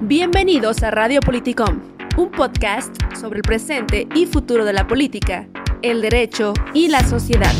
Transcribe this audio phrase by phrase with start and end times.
[0.00, 1.80] Bienvenidos a Radio Politicom,
[2.16, 5.48] un podcast sobre el presente y futuro de la política,
[5.82, 7.52] el derecho y la sociedad.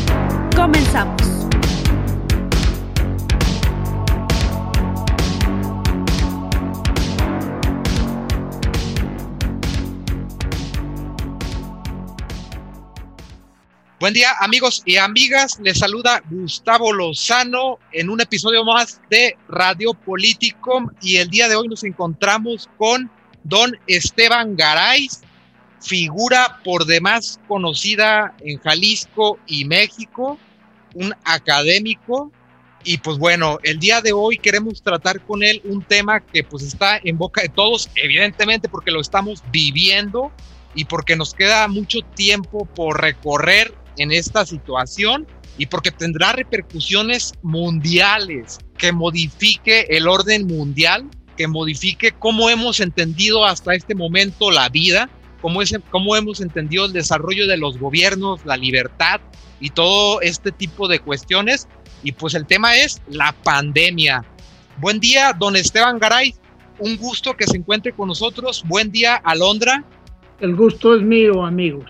[0.55, 1.42] Comenzamos.
[14.03, 19.93] Buen día amigos y amigas, les saluda Gustavo Lozano en un episodio más de Radio
[19.93, 23.09] Politicom y el día de hoy nos encontramos con
[23.45, 25.07] don Esteban Garay,
[25.79, 30.37] figura por demás conocida en Jalisco y México,
[30.95, 32.29] un académico.
[32.83, 36.63] Y pues bueno, el día de hoy queremos tratar con él un tema que pues
[36.63, 40.29] está en boca de todos, evidentemente porque lo estamos viviendo
[40.75, 47.33] y porque nos queda mucho tiempo por recorrer en esta situación y porque tendrá repercusiones
[47.41, 54.69] mundiales que modifique el orden mundial, que modifique cómo hemos entendido hasta este momento la
[54.69, 55.09] vida,
[55.41, 59.21] cómo, es, cómo hemos entendido el desarrollo de los gobiernos, la libertad
[59.59, 61.67] y todo este tipo de cuestiones.
[62.03, 64.25] Y pues el tema es la pandemia.
[64.77, 66.35] Buen día, don Esteban Garay.
[66.79, 68.63] Un gusto que se encuentre con nosotros.
[68.65, 69.85] Buen día, Alondra.
[70.39, 71.85] El gusto es mío, amigos.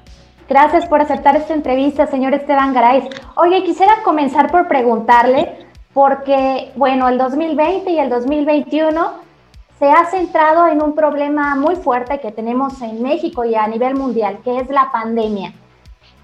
[0.49, 3.09] Gracias por aceptar esta entrevista, señor Esteban Garay.
[3.35, 9.11] Oye, quisiera comenzar por preguntarle, porque, bueno, el 2020 y el 2021
[9.79, 13.95] se ha centrado en un problema muy fuerte que tenemos en México y a nivel
[13.95, 15.53] mundial, que es la pandemia.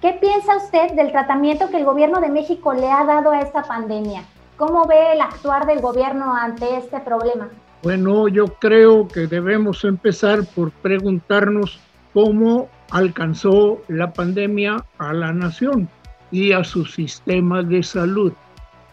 [0.00, 3.62] ¿Qué piensa usted del tratamiento que el gobierno de México le ha dado a esta
[3.62, 4.24] pandemia?
[4.56, 7.48] ¿Cómo ve el actuar del gobierno ante este problema?
[7.82, 11.80] Bueno, yo creo que debemos empezar por preguntarnos
[12.12, 15.88] cómo alcanzó la pandemia a la nación
[16.30, 18.32] y a su sistema de salud.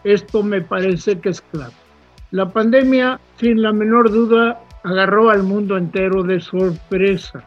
[0.04, 1.72] Esto me parece que es claro.
[2.30, 7.42] La pandemia, sin la menor duda, agarró al mundo entero de sorpresa.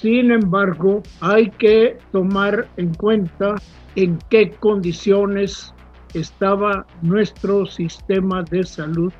[0.00, 3.56] Sin embargo, hay que tomar en cuenta
[3.96, 5.74] en qué condiciones
[6.14, 9.12] estaba nuestro sistema de salud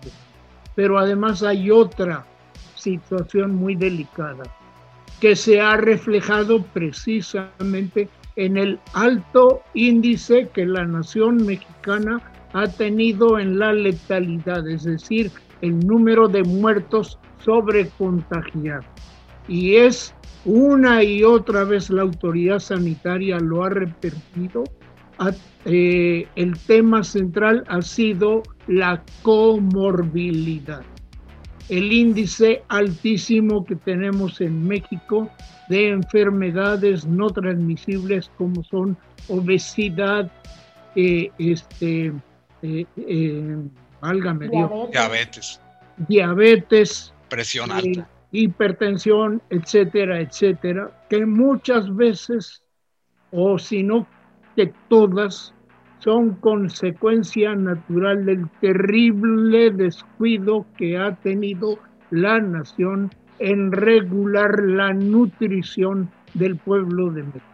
[0.75, 2.25] Pero además hay otra
[2.75, 4.43] situación muy delicada
[5.19, 12.21] que se ha reflejado precisamente en el alto índice que la nación mexicana
[12.53, 18.85] ha tenido en la letalidad, es decir, el número de muertos sobre contagiados.
[19.47, 20.13] Y es
[20.45, 24.63] una y otra vez la autoridad sanitaria lo ha repetido,
[25.65, 30.81] eh, el tema central ha sido la comorbilidad.
[31.69, 35.29] El índice altísimo que tenemos en México
[35.69, 38.97] de enfermedades no transmisibles como son
[39.29, 40.29] obesidad,
[40.95, 42.11] eh, este,
[42.61, 43.57] eh, eh
[44.01, 44.49] válgame
[44.91, 45.61] diabetes.
[46.07, 52.63] diabetes, presión alta, hipertensión, etcétera, etcétera, que muchas veces,
[53.31, 54.07] o si no
[54.55, 55.53] que todas
[55.99, 61.77] son consecuencia natural del terrible descuido que ha tenido
[62.09, 67.45] la nación en regular la nutrición del pueblo de México.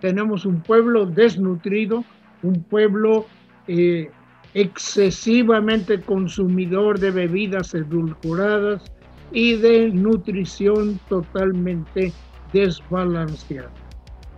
[0.00, 2.04] tenemos un pueblo desnutrido,
[2.42, 3.26] un pueblo
[3.66, 4.10] eh,
[4.54, 8.84] excesivamente consumidor de bebidas edulcoradas
[9.32, 12.12] y de nutrición totalmente
[12.52, 13.70] desbalanceada.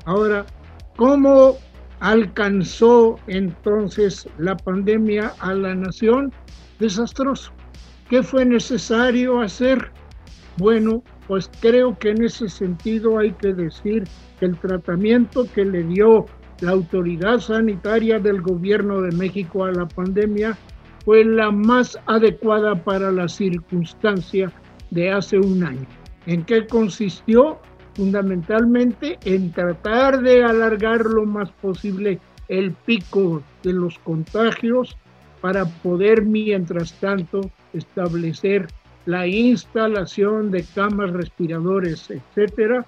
[0.06, 0.47] Ahora,
[0.97, 1.56] ¿cómo
[2.00, 6.33] alcanzó entonces la pandemia a la nación?
[6.79, 7.53] Desastroso.
[8.09, 9.91] ¿Qué fue necesario hacer?
[10.56, 14.05] Bueno, pues creo que en ese sentido hay que decir
[14.41, 16.27] que el tratamiento que le dio
[16.61, 20.56] la autoridad sanitaria del gobierno de México a la pandemia
[21.05, 24.53] fue la más adecuada para la circunstancia
[24.91, 25.87] de hace un año.
[26.27, 27.61] ¿En qué consistió?
[27.99, 34.97] Fundamentalmente en tratar de alargar lo más posible el pico de los contagios
[35.41, 37.41] para poder, mientras tanto,
[37.73, 38.69] establecer
[39.05, 42.87] la instalación de camas respiradores, etcétera,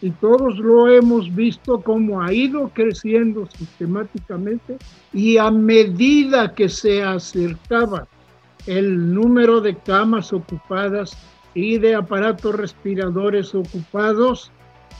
[0.00, 4.76] y todos lo hemos visto como ha ido creciendo sistemáticamente
[5.12, 8.06] y a medida que se acercaba
[8.68, 11.16] el número de camas ocupadas
[11.54, 14.50] y de aparatos respiradores ocupados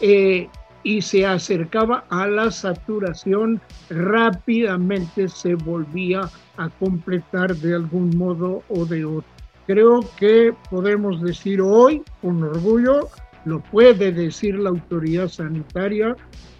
[0.00, 0.48] eh,
[0.84, 6.22] y se acercaba a la saturación, rápidamente se volvía
[6.56, 9.30] a completar de algún modo o de otro.
[9.66, 13.08] Creo que podemos decir hoy con orgullo
[13.44, 16.14] lo puede decir la autoridad sanitaria,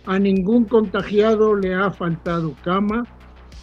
[0.07, 3.05] a ningún contagiado le ha faltado cama.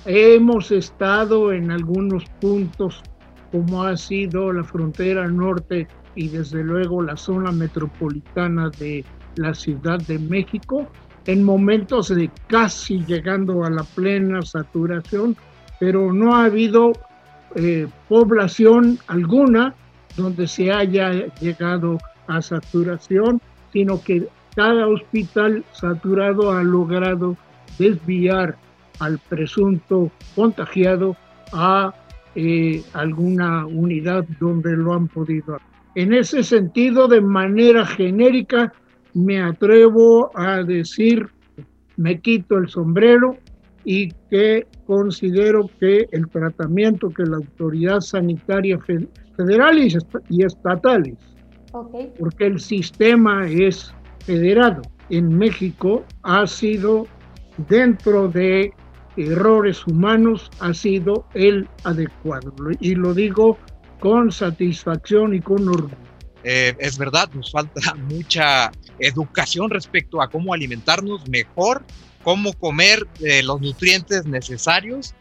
[0.05, 3.03] Hemos estado en algunos puntos
[3.51, 9.99] como ha sido la frontera norte y desde luego la zona metropolitana de la Ciudad
[9.99, 10.87] de México,
[11.25, 15.35] en momentos de casi llegando a la plena saturación,
[15.79, 16.91] pero no ha habido
[17.55, 19.73] eh, población alguna
[20.17, 21.97] donde se haya llegado
[22.27, 23.41] a saturación,
[23.71, 27.37] sino que cada hospital saturado ha logrado
[27.77, 28.57] desviar
[28.99, 31.15] al presunto contagiado
[31.53, 31.93] a
[32.35, 35.59] eh, alguna unidad donde lo han podido.
[35.95, 38.71] En ese sentido, de manera genérica,
[39.13, 41.27] me atrevo a decir,
[41.97, 43.37] me quito el sombrero
[43.83, 48.79] y que considero que el tratamiento que la autoridad sanitaria
[49.35, 49.79] federal
[50.29, 51.17] y estatales
[52.19, 53.93] porque el sistema es
[54.25, 54.81] federado.
[55.09, 57.07] En México ha sido,
[57.69, 58.73] dentro de
[59.17, 62.53] errores humanos, ha sido el adecuado.
[62.79, 63.57] Y lo digo
[63.99, 66.09] con satisfacción y con orgullo.
[66.43, 71.83] Eh, es verdad, nos falta mucha educación respecto a cómo alimentarnos mejor,
[72.23, 75.13] cómo comer eh, los nutrientes necesarios.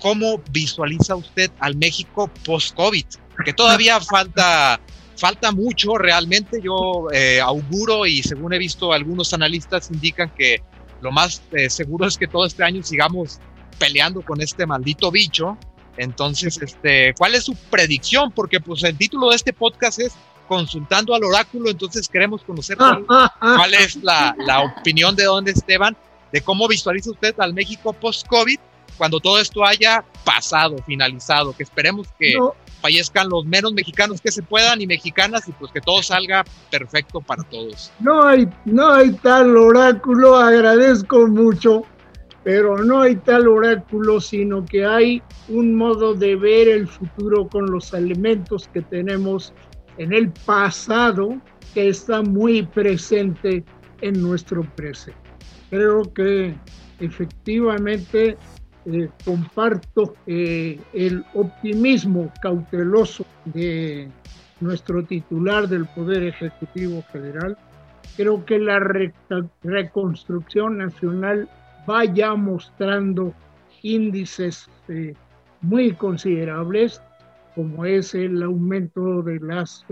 [0.00, 3.06] ¿Cómo visualiza usted al México post-COVID?
[3.44, 4.80] Que todavía falta
[5.16, 6.60] falta mucho realmente.
[6.62, 10.62] Yo eh, auguro y según he visto algunos analistas indican que
[11.00, 13.38] lo más seguro es que todo este año sigamos
[13.78, 15.58] peleando con este maldito bicho.
[15.96, 18.32] Entonces, este, ¿cuál es su predicción?
[18.32, 20.12] Porque pues el título de este podcast es
[20.48, 25.96] Consultando al Oráculo, entonces queremos conocer cuál, es la, la, opinión de Don Esteban,
[26.32, 28.58] de cómo visualiza usted al México post-COVID
[28.96, 32.36] cuando todo esto haya pasado, finalizado, que esperemos que
[32.80, 37.20] fallezcan los menos mexicanos que se puedan y mexicanas y pues que todo salga perfecto
[37.20, 37.90] para todos.
[37.98, 41.82] No hay, no hay tal oráculo, agradezco mucho,
[42.44, 47.70] pero no hay tal oráculo, sino que hay un modo de ver el futuro con
[47.70, 49.54] los elementos que tenemos
[49.96, 51.40] en el pasado
[51.72, 53.64] que está muy presente
[54.02, 55.18] en nuestro presente.
[55.70, 56.54] Creo que
[57.00, 58.36] efectivamente
[58.86, 64.10] eh, comparto eh, el optimismo cauteloso de
[64.60, 67.56] nuestro titular del Poder Ejecutivo Federal.
[68.16, 68.78] Creo que la
[69.62, 71.48] reconstrucción nacional
[71.86, 73.32] vaya mostrando
[73.82, 75.14] índices eh,
[75.60, 77.02] muy considerables,
[77.54, 79.84] como es el aumento de las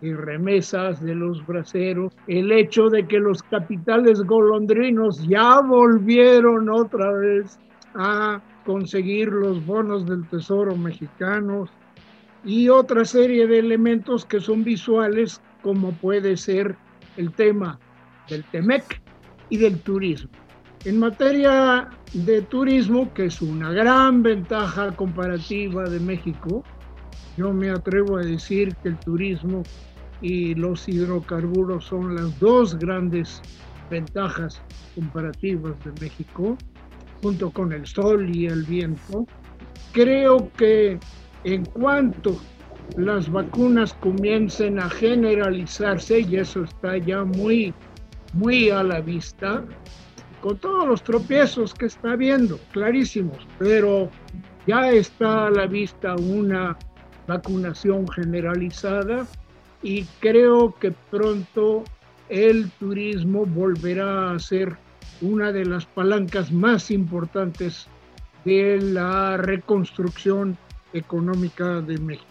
[0.00, 7.58] remesas de los braceros, el hecho de que los capitales golondrinos ya volvieron otra vez
[7.94, 11.68] a conseguir los bonos del Tesoro mexicano
[12.44, 16.76] y otra serie de elementos que son visuales como puede ser
[17.16, 17.78] el tema
[18.28, 19.02] del TEMEC
[19.50, 20.30] y del turismo.
[20.84, 26.64] En materia de turismo, que es una gran ventaja comparativa de México,
[27.36, 29.62] yo me atrevo a decir que el turismo
[30.22, 33.42] y los hidrocarburos son las dos grandes
[33.90, 34.62] ventajas
[34.94, 36.56] comparativas de México
[37.22, 39.26] junto con el sol y el viento,
[39.92, 40.98] creo que
[41.44, 42.38] en cuanto
[42.96, 47.74] las vacunas comiencen a generalizarse, y eso está ya muy,
[48.32, 49.64] muy a la vista,
[50.40, 54.10] con todos los tropiezos que está habiendo, clarísimos, pero
[54.66, 56.76] ya está a la vista una
[57.26, 59.26] vacunación generalizada
[59.82, 61.84] y creo que pronto
[62.28, 64.76] el turismo volverá a ser
[65.20, 67.86] una de las palancas más importantes
[68.44, 70.56] de la reconstrucción
[70.92, 72.26] económica de México.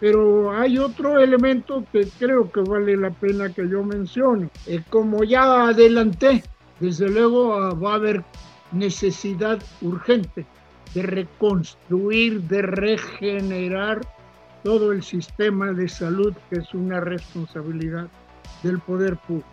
[0.00, 4.48] Pero hay otro elemento que creo que vale la pena que yo mencione.
[4.66, 6.42] Eh, como ya adelanté,
[6.80, 8.24] desde luego ah, va a haber
[8.72, 10.46] necesidad urgente
[10.94, 14.00] de reconstruir, de regenerar
[14.64, 18.08] todo el sistema de salud, que es una responsabilidad
[18.62, 19.48] del poder público.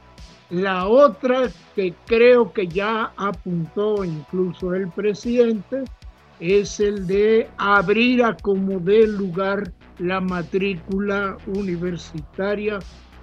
[0.49, 5.83] La otra que creo que ya apuntó incluso el presidente
[6.39, 12.79] es el de abrir a como dé lugar la matrícula universitaria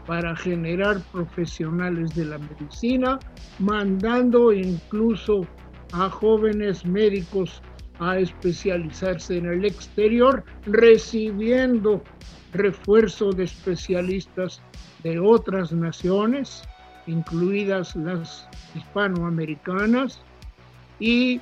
[0.07, 3.19] para generar profesionales de la medicina,
[3.59, 5.47] mandando incluso
[5.93, 7.63] a jóvenes médicos
[8.01, 12.03] a especializarse en el exterior, recibiendo
[12.53, 14.61] refuerzo de especialistas
[15.03, 16.63] de otras naciones,
[17.07, 20.21] incluidas las hispanoamericanas,
[20.99, 21.41] y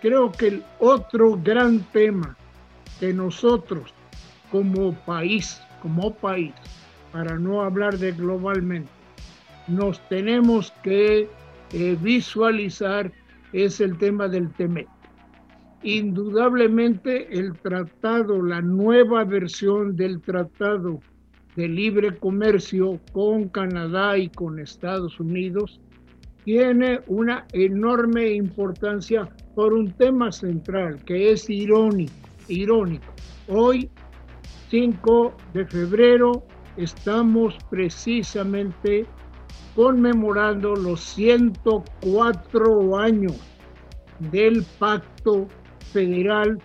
[0.00, 2.36] creo que el otro gran tema
[3.00, 3.92] que nosotros
[4.50, 6.52] como país, como país,
[7.16, 8.90] para no hablar de globalmente,
[9.68, 11.26] nos tenemos que
[11.72, 13.10] eh, visualizar
[13.54, 14.86] es el tema del TEMEC.
[15.82, 21.00] Indudablemente el tratado, la nueva versión del tratado
[21.54, 25.80] de libre comercio con Canadá y con Estados Unidos
[26.44, 32.12] tiene una enorme importancia por un tema central que es irónico,
[32.48, 33.10] irónico.
[33.48, 33.88] Hoy,
[34.68, 36.46] 5 de febrero,
[36.76, 39.06] estamos precisamente
[39.74, 43.36] conmemorando los 104 años
[44.30, 45.46] del pacto
[45.92, 46.58] federal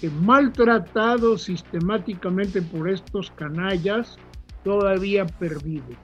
[0.00, 4.16] que maltratado sistemáticamente por estos canallas
[4.64, 5.96] todavía pervive,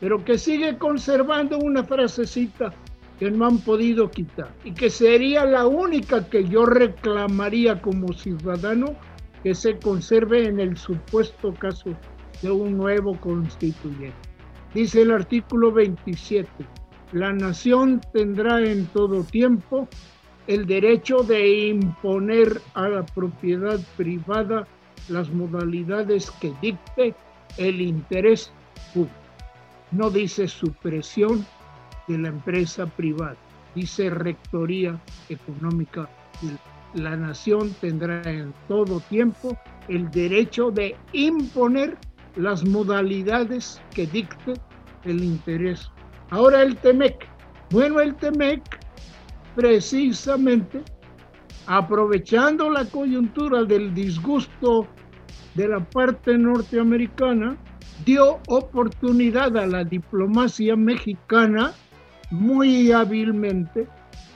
[0.00, 2.72] pero que sigue conservando una frasecita
[3.18, 8.94] que no han podido quitar y que sería la única que yo reclamaría como ciudadano
[9.42, 11.90] que se conserve en el supuesto caso
[12.42, 14.16] de un nuevo constituyente.
[14.74, 16.48] Dice el artículo 27,
[17.12, 19.88] la nación tendrá en todo tiempo
[20.46, 24.66] el derecho de imponer a la propiedad privada
[25.08, 27.14] las modalidades que dicte
[27.56, 28.52] el interés
[28.92, 29.14] público.
[29.90, 31.46] No dice supresión
[32.08, 33.36] de la empresa privada,
[33.74, 36.08] dice rectoría económica.
[36.94, 39.56] La nación tendrá en todo tiempo
[39.88, 41.96] el derecho de imponer
[42.36, 44.54] las modalidades que dicte
[45.04, 45.90] el interés.
[46.30, 47.26] Ahora el TEMEC.
[47.70, 48.62] Bueno, el TEMEC
[49.54, 50.82] precisamente
[51.66, 54.86] aprovechando la coyuntura del disgusto
[55.54, 57.58] de la parte norteamericana,
[58.06, 61.72] dio oportunidad a la diplomacia mexicana
[62.30, 63.86] muy hábilmente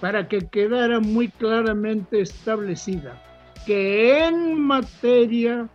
[0.00, 3.22] para que quedara muy claramente establecida
[3.64, 5.68] que en materia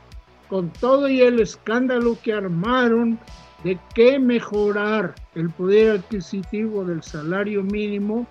[0.49, 3.19] con todo y el escándalo que armaron
[3.65, 8.27] de que mejorar el poder adquisitivo del salario mínimo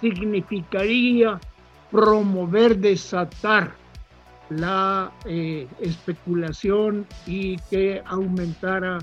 [0.00, 1.40] significaría
[1.90, 3.72] promover, desatar
[4.50, 8.98] la eh, especulación y que aumentara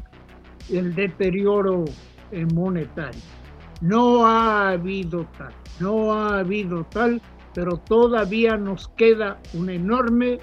[0.72, 1.86] el deterioro
[2.32, 3.35] eh, monetario.
[3.82, 7.22] No ha habido tal, no ha habido tal,
[7.54, 10.40] pero todavía nos queda un enorme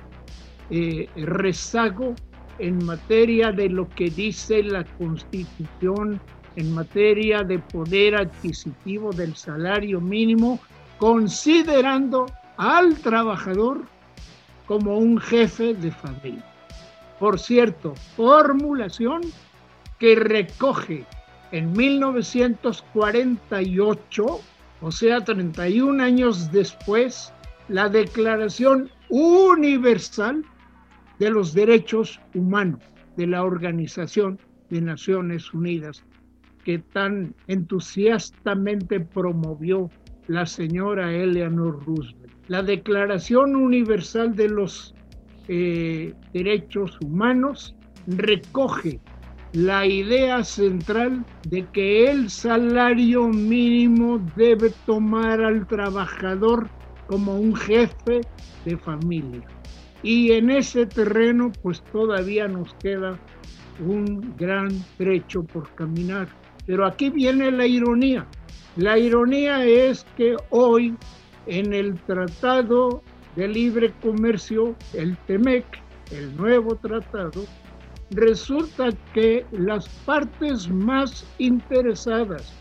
[0.70, 2.14] eh, rezago
[2.58, 6.20] en materia de lo que dice la Constitución,
[6.56, 10.60] en materia de poder adquisitivo del salario mínimo,
[10.98, 13.82] considerando al trabajador
[14.66, 16.44] como un jefe de familia.
[17.18, 19.22] Por cierto, formulación
[19.98, 21.04] que recoge
[21.52, 24.40] en 1948,
[24.80, 27.32] o sea, 31 años después,
[27.68, 30.44] la Declaración Universal
[31.18, 32.80] de los Derechos Humanos
[33.16, 34.38] de la Organización
[34.70, 36.02] de Naciones Unidas,
[36.64, 39.90] que tan entusiastamente promovió
[40.28, 42.32] la señora Eleanor Roosevelt.
[42.48, 44.94] La Declaración Universal de los
[45.48, 48.98] eh, Derechos Humanos recoge
[49.52, 56.68] la idea central de que el salario mínimo debe tomar al trabajador
[57.06, 58.22] como un jefe
[58.64, 59.42] de familia.
[60.02, 63.18] Y en ese terreno pues todavía nos queda
[63.86, 66.28] un gran trecho por caminar.
[66.66, 68.26] Pero aquí viene la ironía.
[68.76, 70.96] La ironía es que hoy
[71.46, 73.02] en el Tratado
[73.36, 75.64] de Libre Comercio, el TEMEC,
[76.10, 77.44] el nuevo tratado,
[78.12, 82.52] resulta que las partes más interesadas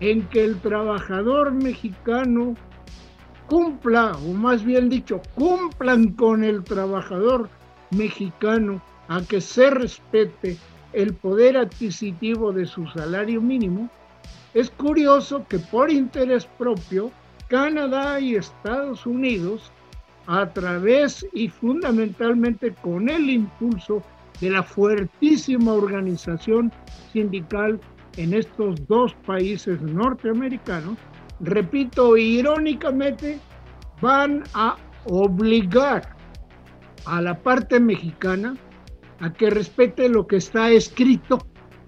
[0.00, 2.54] en que el trabajador mexicano
[3.46, 7.48] cumpla, o más bien dicho, cumplan con el trabajador
[7.90, 10.58] mexicano a que se respete
[10.92, 13.88] el poder adquisitivo de su salario mínimo,
[14.54, 17.10] es curioso que por interés propio,
[17.48, 19.70] Canadá y Estados Unidos,
[20.26, 24.02] a través y fundamentalmente con el impulso
[24.42, 26.72] de la fuertísima organización
[27.12, 27.80] sindical
[28.16, 30.98] en estos dos países norteamericanos,
[31.38, 33.38] repito, irónicamente,
[34.00, 36.16] van a obligar
[37.04, 38.56] a la parte mexicana
[39.20, 41.38] a que respete lo que está escrito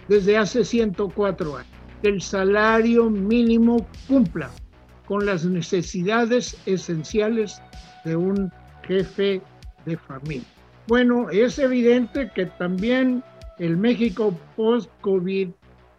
[0.06, 4.48] desde hace 104 años, que el salario mínimo cumpla
[5.06, 7.60] con las necesidades esenciales
[8.04, 8.52] de un
[8.86, 9.42] jefe
[9.86, 10.53] de familia.
[10.86, 13.22] Bueno, es evidente que también
[13.58, 15.48] el México post-COVID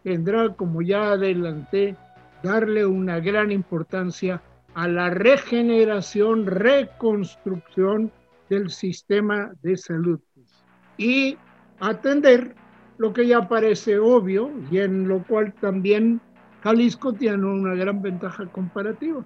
[0.04, 1.96] tendrá, como ya adelanté,
[2.44, 4.42] darle una gran importancia
[4.76, 8.12] a la regeneración, reconstrucción
[8.50, 10.20] del sistema de salud
[10.98, 11.38] y
[11.80, 12.54] atender
[12.98, 16.22] lo que ya parece obvio y en lo cual también
[16.62, 19.26] Jalisco tiene una gran ventaja comparativa,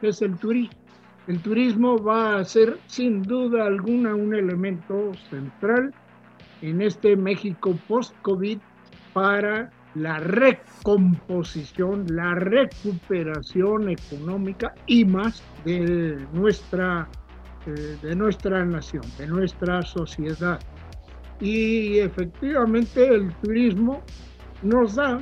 [0.00, 0.79] que es el turismo.
[1.26, 5.92] El turismo va a ser sin duda alguna un elemento central
[6.62, 8.58] en este México post-COVID
[9.12, 17.08] para la recomposición, la recuperación económica y más de nuestra,
[17.66, 20.60] eh, de nuestra nación, de nuestra sociedad.
[21.40, 24.02] Y efectivamente el turismo
[24.62, 25.20] nos da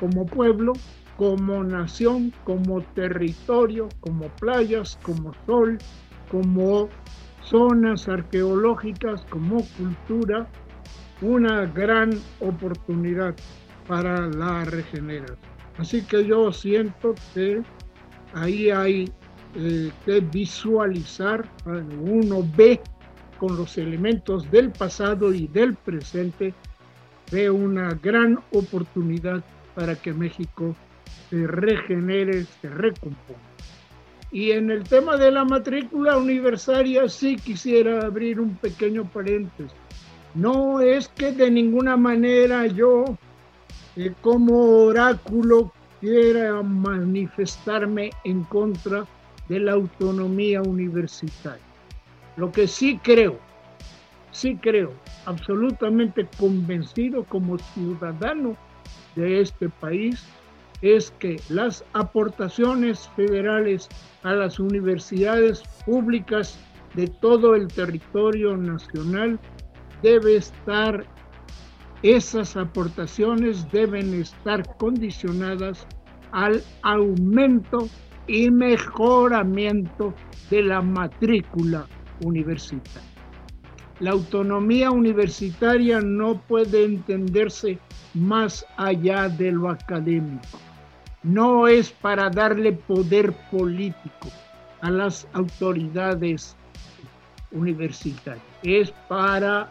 [0.00, 0.72] como pueblo
[1.16, 5.78] como nación, como territorio, como playas, como sol,
[6.30, 6.88] como
[7.42, 10.48] zonas arqueológicas, como cultura,
[11.20, 13.34] una gran oportunidad
[13.86, 15.38] para la regeneración.
[15.78, 17.62] Así que yo siento que
[18.32, 19.10] ahí hay
[19.56, 21.48] eh, que visualizar,
[22.00, 22.80] uno ve
[23.38, 26.54] con los elementos del pasado y del presente,
[27.30, 30.74] ve una gran oportunidad para que México
[31.30, 33.40] se regenere, se recomponga.
[34.30, 39.72] Y en el tema de la matrícula universitaria sí quisiera abrir un pequeño paréntesis.
[40.34, 43.16] No es que de ninguna manera yo
[43.96, 49.06] eh, como oráculo quiera manifestarme en contra
[49.48, 51.62] de la autonomía universitaria.
[52.36, 53.38] Lo que sí creo,
[54.32, 54.92] sí creo,
[55.26, 58.56] absolutamente convencido como ciudadano
[59.14, 60.24] de este país,
[60.82, 63.88] es que las aportaciones federales
[64.22, 66.58] a las universidades públicas
[66.94, 69.38] de todo el territorio nacional
[70.02, 71.04] debe estar,
[72.02, 75.86] esas aportaciones deben estar condicionadas
[76.32, 77.88] al aumento
[78.26, 80.14] y mejoramiento
[80.50, 81.86] de la matrícula
[82.22, 83.13] universitaria.
[84.00, 87.78] La autonomía universitaria no puede entenderse
[88.14, 90.58] más allá de lo académico.
[91.22, 94.28] No es para darle poder político
[94.80, 96.56] a las autoridades
[97.52, 99.70] universitarias, es para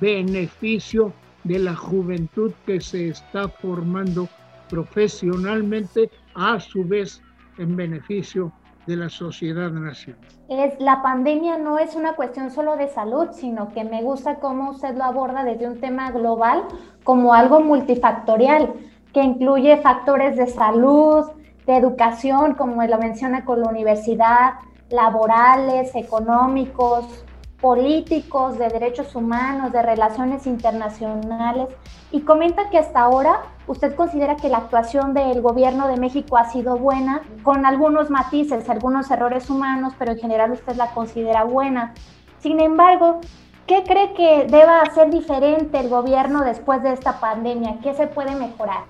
[0.00, 1.12] beneficio
[1.44, 4.28] de la juventud que se está formando
[4.68, 7.22] profesionalmente, a su vez
[7.58, 8.52] en beneficio
[8.88, 10.26] de la sociedad nacional.
[10.48, 14.70] Es, la pandemia no es una cuestión solo de salud, sino que me gusta cómo
[14.70, 16.64] usted lo aborda desde un tema global
[17.04, 18.72] como algo multifactorial,
[19.12, 21.26] que incluye factores de salud,
[21.66, 24.54] de educación, como lo menciona con la universidad,
[24.88, 27.26] laborales, económicos,
[27.60, 31.68] políticos, de derechos humanos, de relaciones internacionales,
[32.12, 36.50] y comenta que hasta ahora usted considera que la actuación del gobierno de México ha
[36.50, 41.94] sido buena, con algunos matices, algunos errores humanos, pero en general usted la considera buena.
[42.38, 43.20] Sin embargo,
[43.66, 47.78] ¿qué cree que deba hacer diferente el gobierno después de esta pandemia?
[47.82, 48.84] ¿Qué se puede mejorar?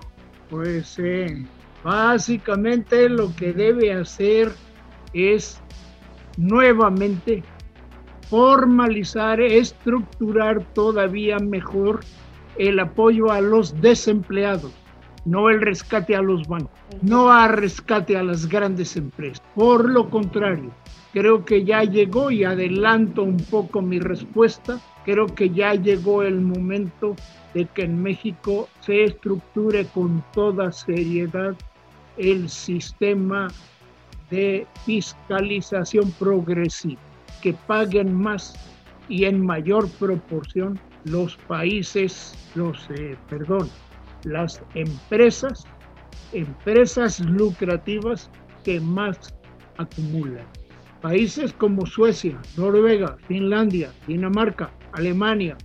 [0.49, 1.45] Pues eh,
[1.83, 4.51] básicamente lo que debe hacer
[5.13, 5.59] es
[6.37, 7.43] nuevamente
[8.29, 12.01] formalizar, estructurar todavía mejor
[12.57, 14.71] el apoyo a los desempleados,
[15.25, 19.41] no el rescate a los bancos, no a rescate a las grandes empresas.
[19.55, 20.69] Por lo contrario,
[21.11, 26.39] creo que ya llegó y adelanto un poco mi respuesta, creo que ya llegó el
[26.39, 27.15] momento
[27.55, 31.55] de que en México se estructure con toda seriedad
[32.17, 33.47] el sistema
[34.29, 37.08] de fiscalización progresiva
[37.41, 38.53] que paguen más
[39.07, 43.69] y en mayor proporción los países, los, eh, perdón,
[44.23, 45.65] las empresas,
[46.33, 48.29] empresas lucrativas
[48.63, 49.33] que más
[49.77, 50.45] acumulan.
[51.01, 55.57] Países como Suecia, Noruega, Finlandia, Dinamarca, Alemania,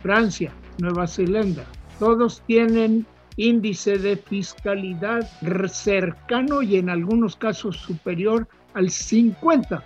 [0.00, 1.64] Francia, Nueva Zelanda,
[1.98, 5.26] todos tienen índice de fiscalidad
[5.68, 9.82] cercano y en algunos casos superior al 50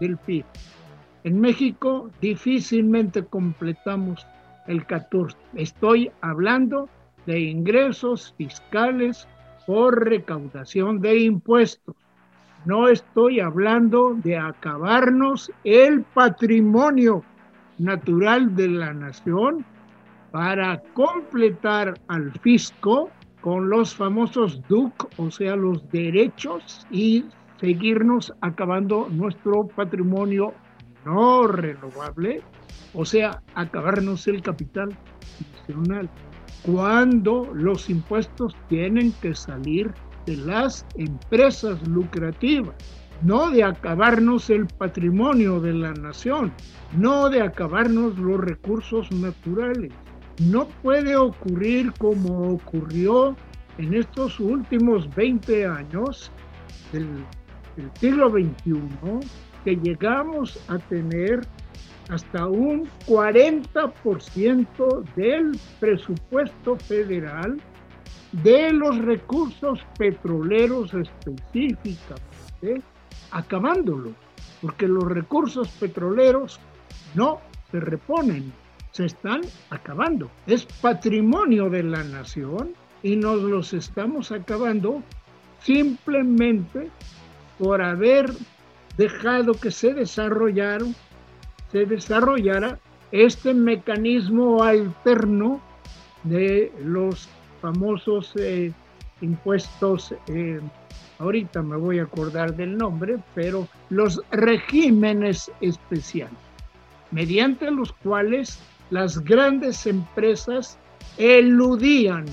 [0.00, 0.44] del PIB.
[1.24, 4.26] En México difícilmente completamos
[4.66, 5.36] el 14.
[5.54, 6.88] Estoy hablando
[7.26, 9.26] de ingresos fiscales
[9.66, 11.96] por recaudación de impuestos.
[12.66, 17.22] No estoy hablando de acabarnos el patrimonio
[17.78, 19.64] natural de la nación
[20.30, 27.24] para completar al fisco con los famosos DUC, o sea, los derechos y
[27.64, 30.52] seguirnos acabando nuestro patrimonio
[31.06, 32.42] no renovable,
[32.92, 34.94] o sea, acabarnos el capital
[35.56, 36.10] nacional,
[36.62, 39.94] cuando los impuestos tienen que salir
[40.26, 42.74] de las empresas lucrativas,
[43.22, 46.52] no de acabarnos el patrimonio de la nación,
[46.98, 49.90] no de acabarnos los recursos naturales.
[50.50, 53.34] No puede ocurrir como ocurrió
[53.78, 56.30] en estos últimos 20 años
[56.92, 57.08] del
[57.76, 59.20] el siglo XXI
[59.64, 61.46] que llegamos a tener
[62.10, 67.60] hasta un 40% del presupuesto federal
[68.42, 72.82] de los recursos petroleros específicamente,
[73.30, 74.12] acabándolos,
[74.60, 76.60] porque los recursos petroleros
[77.14, 78.52] no se reponen,
[78.90, 80.30] se están acabando.
[80.46, 85.02] Es patrimonio de la nación y nos los estamos acabando
[85.60, 86.90] simplemente
[87.58, 88.30] por haber
[88.96, 90.94] dejado que se desarrollaron,
[91.72, 92.78] se desarrollara
[93.12, 95.60] este mecanismo alterno
[96.24, 97.28] de los
[97.60, 98.72] famosos eh,
[99.20, 100.60] impuestos, eh,
[101.18, 106.38] ahorita me voy a acordar del nombre, pero los regímenes especiales,
[107.10, 108.58] mediante los cuales
[108.90, 110.78] las grandes empresas
[111.16, 112.24] eludían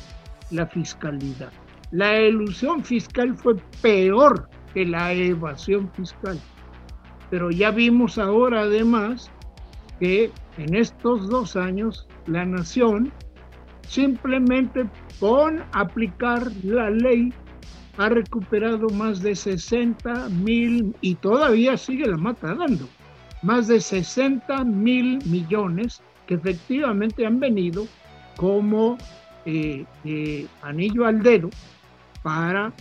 [0.50, 1.52] la fiscalidad.
[1.92, 6.40] La elusión fiscal fue peor que la evasión fiscal.
[7.30, 9.32] Pero ya vimos ahora además
[10.00, 13.12] que en estos dos años la nación
[13.88, 14.86] simplemente
[15.20, 17.34] con aplicar la ley
[17.98, 22.88] ha recuperado más de 60 mil y todavía sigue la mata dando,
[23.44, 27.86] más de 60 mil millones que efectivamente han venido
[28.38, 28.98] como
[29.46, 31.50] eh, eh, anillo al dedo
[32.24, 32.72] para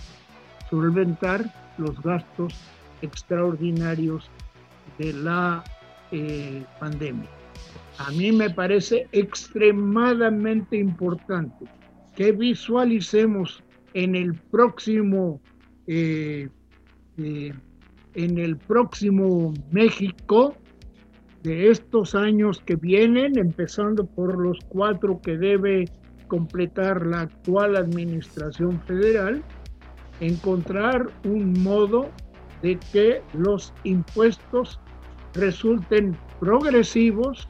[0.71, 1.45] solventar
[1.79, 2.55] los gastos
[3.03, 4.31] extraordinarios
[4.99, 5.65] de la
[6.13, 7.29] eh, pandemia.
[7.99, 11.67] A mí me parece extremadamente importante
[12.15, 13.63] que visualicemos
[13.95, 15.41] en el próximo,
[15.87, 16.49] eh,
[17.19, 17.53] eh,
[18.15, 20.57] en el próximo México
[21.43, 25.87] de estos años que vienen, empezando por los cuatro que debe
[26.29, 29.43] completar la actual administración federal,
[30.21, 32.11] encontrar un modo
[32.63, 34.79] de que los impuestos
[35.35, 37.49] resulten progresivos,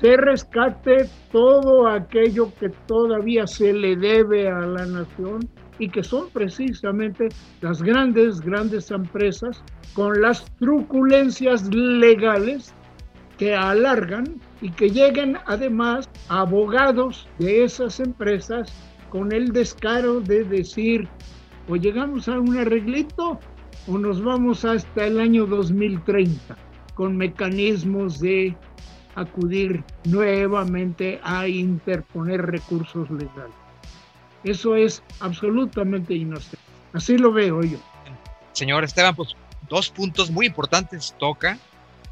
[0.00, 6.28] se rescate todo aquello que todavía se le debe a la nación y que son
[6.30, 7.28] precisamente
[7.60, 9.62] las grandes, grandes empresas
[9.94, 12.74] con las truculencias legales
[13.38, 18.72] que alargan y que lleguen además abogados de esas empresas
[19.10, 21.08] con el descaro de decir,
[21.68, 23.38] o llegamos a un arreglito
[23.86, 26.56] o nos vamos hasta el año 2030
[26.94, 28.56] con mecanismos de
[29.14, 33.54] acudir nuevamente a interponer recursos legales.
[34.44, 36.58] Eso es absolutamente inocente.
[36.92, 37.78] Así lo veo yo.
[38.52, 39.34] Señor Esteban, pues
[39.68, 41.58] dos puntos muy importantes toca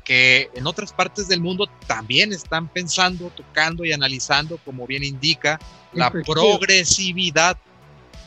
[0.04, 5.58] que en otras partes del mundo también están pensando, tocando y analizando, como bien indica,
[5.92, 7.56] la progresividad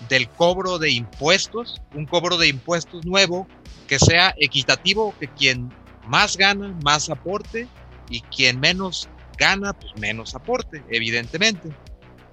[0.10, 3.48] del cobro de impuestos, un cobro de impuestos nuevo
[3.88, 5.72] que sea equitativo, que quien
[6.06, 7.68] más gana, más aporte,
[8.10, 11.70] y quien menos gana, pues menos aporte, evidentemente.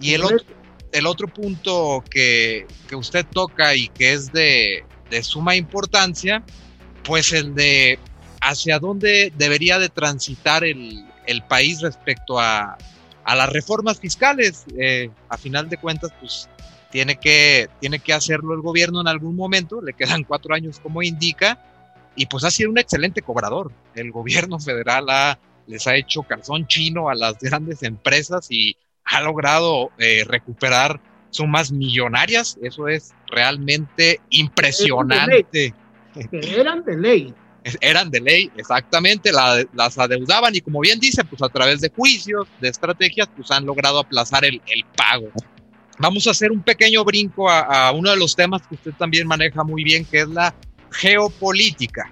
[0.00, 0.38] Y el otro,
[0.92, 6.42] el otro punto que, que usted toca y que es de, de suma importancia,
[7.03, 7.98] pues el de
[8.40, 12.77] hacia dónde debería de transitar el, el país respecto a,
[13.24, 14.64] a, las reformas fiscales.
[14.79, 16.48] Eh, a final de cuentas, pues
[16.94, 21.02] tiene que, tiene que hacerlo el gobierno en algún momento, le quedan cuatro años como
[21.02, 21.59] indica,
[22.14, 23.72] y pues ha sido un excelente cobrador.
[23.96, 28.76] El gobierno federal ha, les ha hecho calzón chino a las grandes empresas y
[29.07, 32.57] ha logrado eh, recuperar sumas millonarias.
[32.62, 35.74] Eso es realmente impresionante.
[36.30, 37.35] eran de ley
[37.80, 42.46] eran de ley, exactamente, las adeudaban y como bien dice, pues a través de juicios,
[42.61, 44.61] de estrategias, pues han logrado aplazar el,
[44.94, 45.30] pago.
[45.98, 49.62] Vamos a hacer un pequeño brinco a, uno de los temas que usted también maneja
[49.62, 50.54] muy bien, que es la
[50.90, 52.11] geopolítica.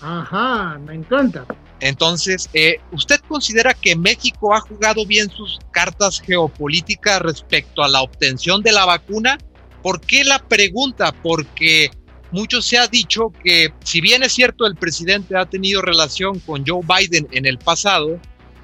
[0.00, 1.46] Ajá, me encanta.
[1.80, 8.02] Entonces, eh, ¿usted considera que México ha jugado bien sus cartas geopolíticas respecto a la
[8.02, 9.38] obtención de la vacuna?
[9.82, 11.12] ¿Por qué la pregunta?
[11.12, 11.90] Porque
[12.30, 16.64] mucho se ha dicho que si bien es cierto el presidente ha tenido relación con
[16.66, 18.18] Joe Biden en el pasado,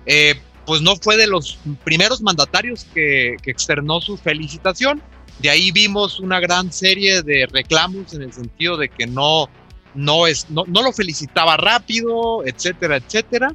[0.07, 5.03] eh, pues no fue de los primeros mandatarios que, externó su felicitación.
[5.41, 9.49] De ahí vimos una gran serie de reclamos en el sentido de que no,
[9.95, 13.53] no, es, no, lo felicitaba rápido, etcétera, etcétera.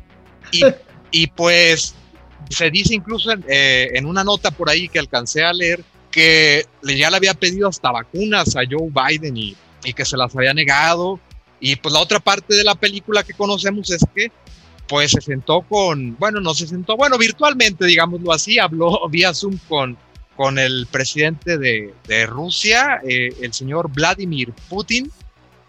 [0.51, 0.63] Y,
[1.11, 1.95] y pues
[2.49, 6.65] se dice incluso en, eh, en, una nota por ahí que alcancé a leer que
[6.83, 10.53] ya le había pedido hasta vacunas a Joe Biden y y que se las había
[10.53, 11.19] negado.
[11.59, 14.31] Y pues la otra parte de la película que conocemos es que
[14.87, 19.57] pues se sentó con, bueno, no se sentó, bueno, virtualmente, digámoslo así, habló vía Zoom
[19.67, 19.97] con,
[20.35, 25.11] con el presidente de, de Rusia, eh, el señor Vladimir Putin.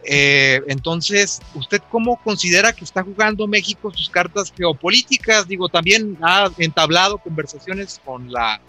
[0.08, 5.48] Eh, entonces, ¿usted cómo considera que está jugando México sus cartas geopolíticas?
[5.48, 8.60] Digo, también ha entablado conversaciones con la,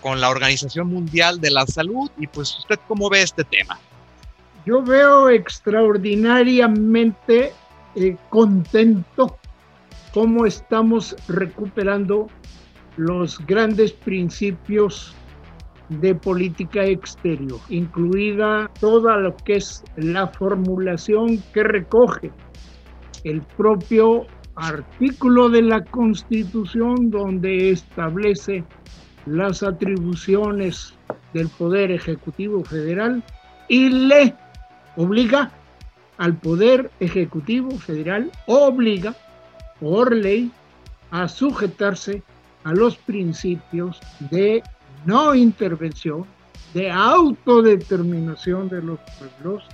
[0.00, 3.78] con la Organización Mundial de la Salud y pues usted cómo ve este tema.
[4.64, 7.52] Yo veo extraordinariamente
[7.94, 9.38] eh, contento
[10.12, 12.26] cómo estamos recuperando
[12.96, 15.14] los grandes principios
[15.88, 22.30] de política exterior, incluida toda lo que es la formulación que recoge
[23.24, 28.64] el propio artículo de la Constitución donde establece
[29.26, 30.94] las atribuciones
[31.32, 33.22] del Poder Ejecutivo Federal
[33.68, 34.34] y le
[34.96, 35.52] obliga
[36.16, 39.14] al Poder Ejecutivo Federal, obliga
[39.80, 40.50] por ley
[41.10, 42.22] a sujetarse
[42.64, 44.62] a los principios de
[45.06, 46.24] no intervención,
[46.74, 49.64] de autodeterminación de los pueblos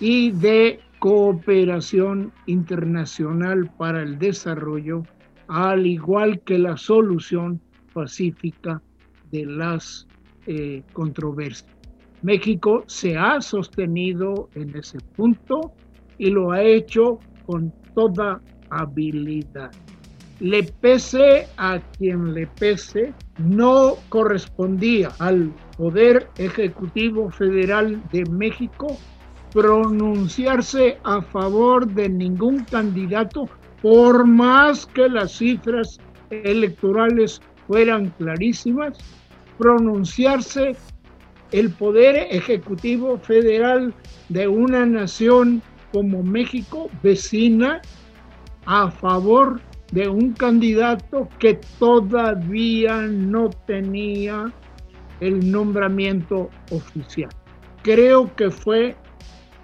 [0.00, 5.04] y de cooperación internacional para el desarrollo,
[5.46, 7.60] al igual que la solución
[7.92, 8.82] pacífica
[9.30, 10.06] de las
[10.46, 11.70] eh, controversias.
[12.22, 15.72] México se ha sostenido en ese punto
[16.18, 19.70] y lo ha hecho con toda habilidad.
[20.40, 28.96] Le pese a quien le pese, no correspondía al Poder Ejecutivo Federal de México
[29.52, 33.48] pronunciarse a favor de ningún candidato,
[33.82, 35.98] por más que las cifras
[36.30, 38.98] electorales fueran clarísimas,
[39.56, 40.76] pronunciarse
[41.52, 43.94] el poder ejecutivo federal
[44.28, 47.80] de una nación como México, vecina,
[48.68, 49.60] a favor
[49.92, 54.52] de un candidato que todavía no tenía
[55.20, 57.30] el nombramiento oficial.
[57.82, 58.94] Creo que fue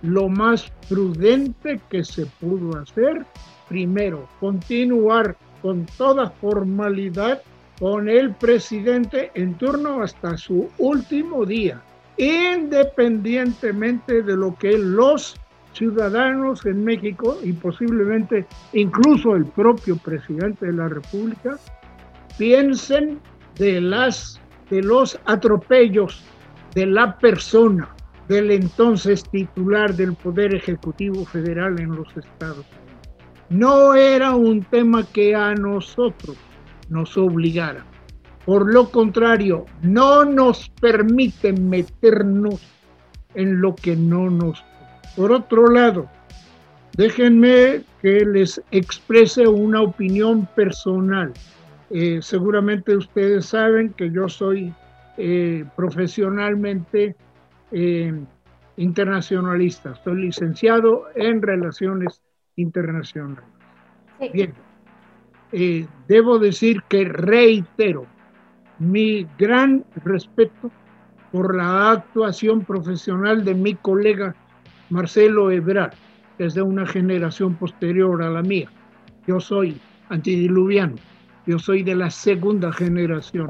[0.01, 3.27] lo más prudente que se pudo hacer.
[3.69, 7.43] Primero, continuar con toda formalidad
[7.79, 11.83] con el presidente en turno hasta su último día,
[12.17, 15.37] independientemente de lo que los
[15.75, 21.59] ciudadanos en México y posiblemente incluso el propio presidente de la República
[22.39, 23.21] piensen
[23.57, 26.25] de las de los atropellos
[26.75, 27.89] de la persona
[28.29, 32.65] del entonces titular del Poder Ejecutivo Federal en los Estados.
[33.51, 36.37] No era un tema que a nosotros
[36.89, 37.85] nos obligara.
[38.47, 42.63] Por lo contrario, no nos permite meternos
[43.35, 44.65] en lo que no nos...
[45.17, 46.09] Por otro lado,
[46.97, 51.33] déjenme que les exprese una opinión personal.
[51.91, 54.75] Eh, seguramente ustedes saben que yo soy
[55.17, 57.15] eh, profesionalmente
[57.71, 58.13] eh,
[58.77, 62.21] internacionalista, soy licenciado en relaciones
[62.57, 63.45] internacionales.
[64.33, 64.55] Bien,
[66.09, 68.07] debo decir que reitero
[68.79, 70.71] mi gran respeto
[71.31, 74.35] por la actuación profesional de mi colega
[74.95, 75.93] Marcelo Ebrard,
[76.39, 78.71] es de una generación posterior a la mía.
[79.27, 79.77] Yo soy
[80.09, 80.95] antidiluviano,
[81.49, 83.49] yo soy de la segunda generación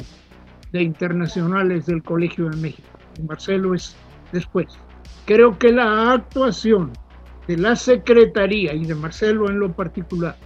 [0.73, 2.89] de internacionales del Colegio de México.
[3.29, 3.95] Marcelo es
[4.33, 4.69] después.
[5.27, 6.93] Creo que la actuación
[7.47, 10.37] de la Secretaría y de Marcelo en lo particular,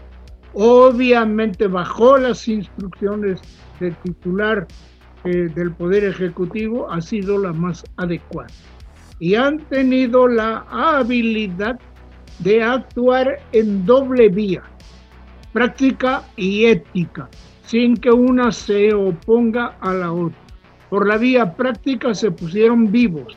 [0.53, 3.41] obviamente bajo las instrucciones
[3.79, 4.67] del titular
[5.23, 8.49] eh, del Poder Ejecutivo ha sido la más adecuada.
[9.21, 11.79] Y han tenido la habilidad
[12.39, 14.63] de actuar en doble vía,
[15.53, 17.29] práctica y ética,
[17.63, 20.39] sin que una se oponga a la otra.
[20.89, 23.37] Por la vía práctica se pusieron vivos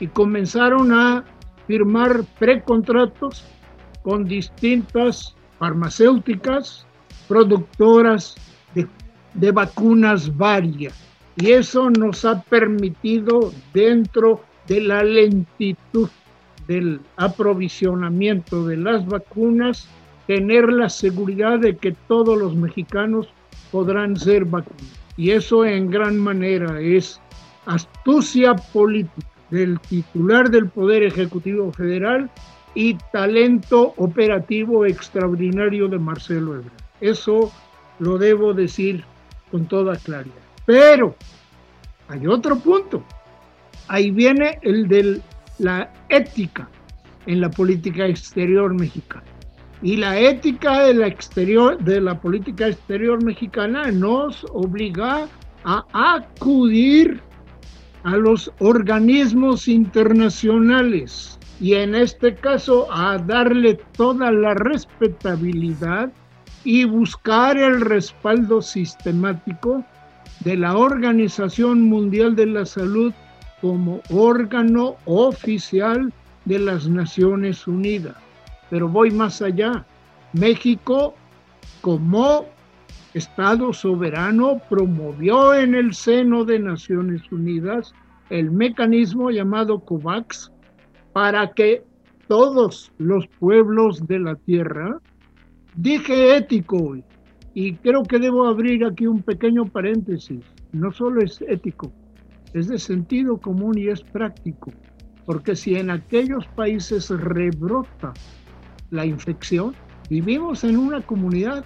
[0.00, 1.24] y comenzaron a
[1.66, 3.44] firmar precontratos
[4.02, 6.86] con distintas farmacéuticas,
[7.28, 8.34] productoras
[9.34, 10.94] de vacunas varias.
[11.36, 16.08] Y eso nos ha permitido, dentro de la lentitud
[16.66, 19.88] del aprovisionamiento de las vacunas,
[20.26, 23.28] tener la seguridad de que todos los mexicanos
[23.70, 24.98] podrán ser vacunados.
[25.16, 27.20] Y eso en gran manera es
[27.66, 32.28] astucia política del titular del Poder Ejecutivo Federal
[32.74, 36.72] y talento operativo extraordinario de Marcelo Ebrard.
[37.00, 37.52] Eso
[37.98, 39.04] lo debo decir
[39.50, 40.34] con toda claridad.
[40.66, 41.14] Pero
[42.08, 43.02] hay otro punto.
[43.88, 45.20] Ahí viene el de
[45.58, 46.68] la ética
[47.26, 49.24] en la política exterior mexicana.
[49.82, 55.28] Y la ética de la, exterior, de la política exterior mexicana nos obliga
[55.64, 57.20] a acudir
[58.04, 66.12] a los organismos internacionales y en este caso a darle toda la respetabilidad
[66.64, 69.84] y buscar el respaldo sistemático
[70.40, 73.12] de la Organización Mundial de la Salud
[73.66, 76.12] como órgano oficial
[76.44, 78.14] de las Naciones Unidas.
[78.70, 79.84] Pero voy más allá.
[80.32, 81.16] México,
[81.80, 82.46] como
[83.12, 87.92] Estado soberano, promovió en el seno de Naciones Unidas
[88.30, 90.52] el mecanismo llamado COVAX
[91.12, 91.82] para que
[92.28, 95.00] todos los pueblos de la Tierra
[95.74, 96.96] Dije ético
[97.52, 100.40] y creo que debo abrir aquí un pequeño paréntesis.
[100.72, 101.92] No solo es ético,
[102.56, 104.72] es de sentido común y es práctico.
[105.24, 108.14] Porque si en aquellos países rebrota
[108.90, 109.74] la infección,
[110.08, 111.64] vivimos en una comunidad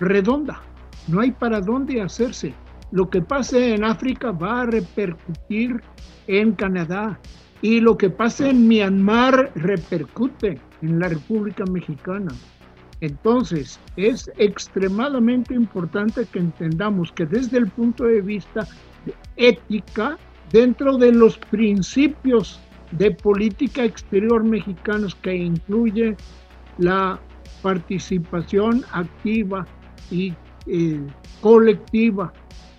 [0.00, 0.60] redonda.
[1.06, 2.54] No hay para dónde hacerse.
[2.90, 5.80] Lo que pase en África va a repercutir
[6.26, 7.18] en Canadá.
[7.62, 12.32] Y lo que pase en Myanmar repercute en la República Mexicana.
[13.00, 18.66] Entonces, es extremadamente importante que entendamos que desde el punto de vista
[19.36, 20.18] ética,
[20.50, 22.60] dentro de los principios
[22.92, 26.16] de política exterior mexicanos que incluye
[26.78, 27.20] la
[27.62, 29.66] participación activa
[30.10, 30.32] y
[30.66, 31.00] eh,
[31.40, 32.32] colectiva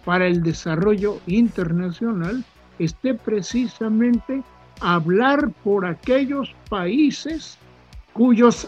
[0.05, 2.43] para el desarrollo internacional,
[2.79, 4.41] esté precisamente
[4.81, 7.57] hablar por aquellos países
[8.13, 8.67] cuyos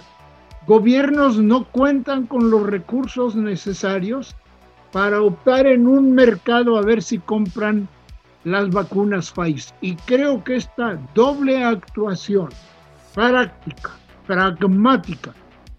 [0.67, 4.35] gobiernos no cuentan con los recursos necesarios
[4.91, 7.87] para optar en un mercado a ver si compran
[8.43, 9.75] las vacunas Pfizer.
[9.81, 12.49] Y creo que esta doble actuación
[13.13, 13.91] práctica,
[14.25, 15.33] pragmática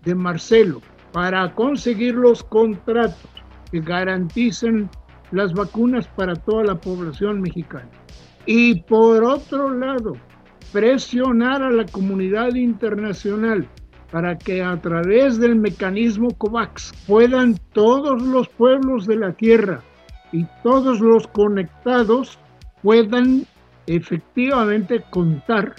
[0.04, 0.80] de Marcelo
[1.12, 3.28] para conseguir los contratos
[3.70, 4.88] que garanticen
[5.30, 7.88] las vacunas para toda la población mexicana.
[8.46, 10.14] Y por otro lado,
[10.72, 13.68] presionar a la comunidad internacional
[14.12, 19.80] para que a través del mecanismo COVAX puedan todos los pueblos de la Tierra
[20.32, 22.38] y todos los conectados
[22.82, 23.46] puedan
[23.86, 25.74] efectivamente contar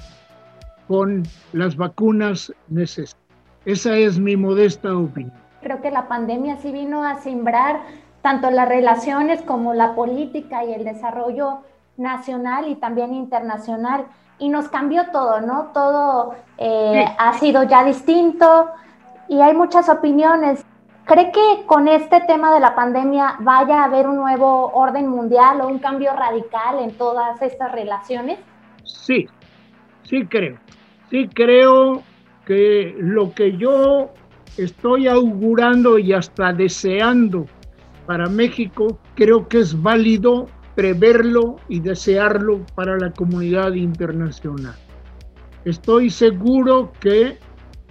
[0.88, 1.24] con
[1.54, 3.18] las vacunas necesarias.
[3.66, 5.34] Esa es mi modesta opinión.
[5.62, 7.82] Creo que la pandemia sí vino a simbrar
[8.22, 11.60] tanto las relaciones como la política y el desarrollo
[11.98, 14.06] nacional y también internacional.
[14.44, 15.72] Y nos cambió todo, ¿no?
[15.74, 18.68] Todo eh, ha sido ya distinto
[19.30, 20.66] y hay muchas opiniones.
[21.06, 25.62] ¿Cree que con este tema de la pandemia vaya a haber un nuevo orden mundial
[25.62, 28.38] o un cambio radical en todas estas relaciones?
[28.84, 29.30] Sí,
[30.04, 30.58] sí creo.
[31.10, 32.04] Sí creo
[32.46, 34.10] que lo que yo
[34.58, 37.46] estoy augurando y hasta deseando
[38.06, 44.76] para México, creo que es válido preverlo y desearlo para la comunidad internacional.
[45.66, 47.38] Estoy seguro que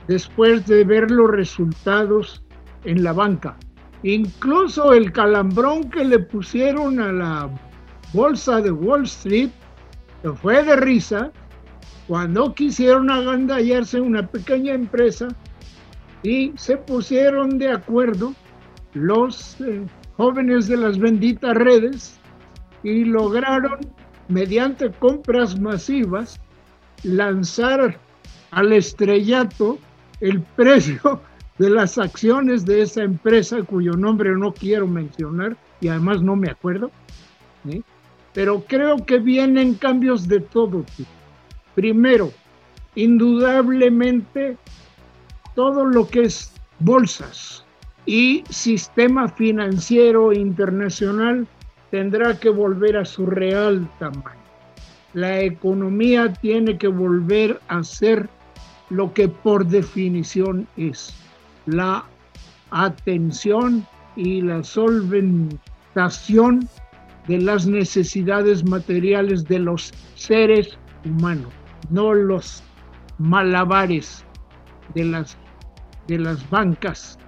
[0.08, 2.42] después de ver los resultados
[2.84, 3.56] en la banca,
[4.02, 7.50] incluso el calambrón que le pusieron a la
[8.12, 9.50] bolsa de Wall Street,
[10.22, 11.32] que fue de risa,
[12.08, 15.28] cuando quisieron agandallarse una pequeña empresa
[16.22, 18.34] y se pusieron de acuerdo
[18.92, 22.20] los eh, jóvenes de las benditas redes
[22.82, 23.78] y lograron,
[24.28, 26.40] mediante compras masivas,
[27.02, 27.98] lanzar
[28.50, 29.78] al estrellato
[30.20, 31.20] el precio
[31.58, 36.50] de las acciones de esa empresa cuyo nombre no quiero mencionar y además no me
[36.50, 36.90] acuerdo.
[38.32, 41.10] Pero creo que vienen cambios de todo tipo.
[41.74, 42.32] Primero,
[42.94, 44.56] indudablemente
[45.54, 47.64] todo lo que es bolsas
[48.06, 51.46] y sistema financiero internacional
[51.92, 54.40] tendrá que volver a su real tamaño.
[55.12, 58.30] La economía tiene que volver a ser
[58.88, 61.14] lo que por definición es
[61.66, 62.06] la
[62.70, 63.86] atención
[64.16, 66.66] y la solventación
[67.28, 71.52] de las necesidades materiales de los seres humanos,
[71.90, 72.62] no los
[73.18, 74.24] malabares
[74.94, 75.36] de las
[76.08, 77.18] de las bancas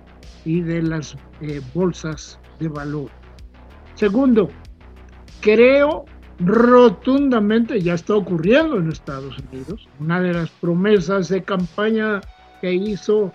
[0.47, 3.11] y de las eh, bolsas de valor.
[3.95, 4.51] Segundo,
[5.41, 6.05] creo
[6.41, 12.21] rotundamente, ya está ocurriendo en Estados Unidos, una de las promesas de campaña
[12.61, 13.33] que hizo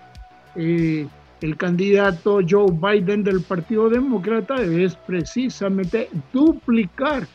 [0.56, 1.06] eh,
[1.40, 7.26] el candidato Joe Biden del Partido Demócrata es precisamente duplicar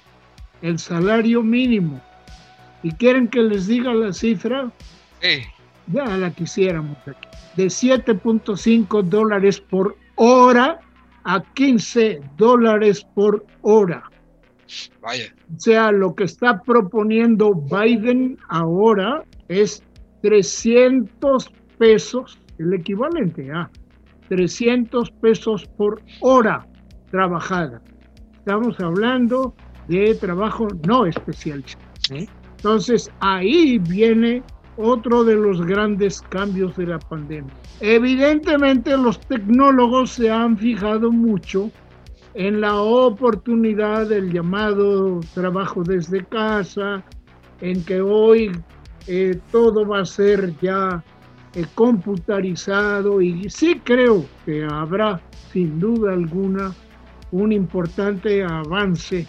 [0.61, 1.99] el salario mínimo.
[2.83, 4.71] ¿Y quieren que les diga la cifra?
[5.21, 5.41] Sí
[5.87, 10.79] ya la quisiéramos aquí, de 7.5 dólares por hora
[11.25, 14.03] a 15 dólares por hora.
[15.01, 15.25] Vaya.
[15.55, 19.83] O sea, lo que está proponiendo Biden ahora es
[20.21, 23.69] 300 pesos, el equivalente a
[24.29, 26.65] 300 pesos por hora
[27.11, 27.81] trabajada.
[28.37, 29.55] Estamos hablando
[29.87, 31.85] de trabajo no especializado.
[32.11, 32.27] ¿eh?
[32.57, 34.41] Entonces ahí viene
[34.77, 37.53] otro de los grandes cambios de la pandemia.
[37.79, 41.71] Evidentemente los tecnólogos se han fijado mucho
[42.33, 47.03] en la oportunidad del llamado trabajo desde casa,
[47.61, 48.51] en que hoy
[49.07, 51.03] eh, todo va a ser ya
[51.53, 55.21] eh, computarizado y sí creo que habrá
[55.53, 56.73] sin duda alguna
[57.31, 59.25] un importante avance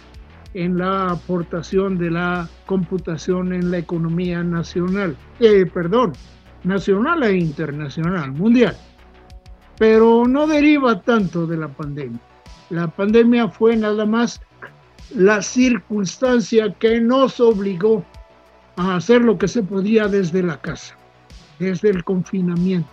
[0.57, 6.15] en la aportación de la computación en la economía nacional, eh, perdón,
[6.65, 8.75] nacional e internacional, mundial.
[9.79, 12.19] Pero no deriva tanto de la pandemia.
[12.71, 14.41] La pandemia fue nada más
[15.15, 18.03] la circunstancia que nos obligó
[18.77, 20.97] a hacer lo que se podía desde la casa,
[21.59, 22.89] desde el confinamiento.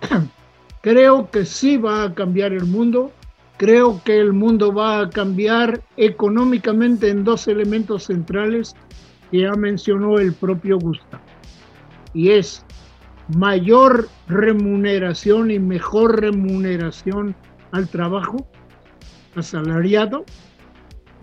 [0.80, 3.12] Creo que sí va a cambiar el mundo
[3.60, 8.74] Creo que el mundo va a cambiar económicamente en dos elementos centrales
[9.30, 11.22] que ya mencionó el propio Gustavo.
[12.14, 12.64] Y es
[13.36, 17.36] mayor remuneración y mejor remuneración
[17.72, 18.48] al trabajo
[19.36, 20.24] asalariado,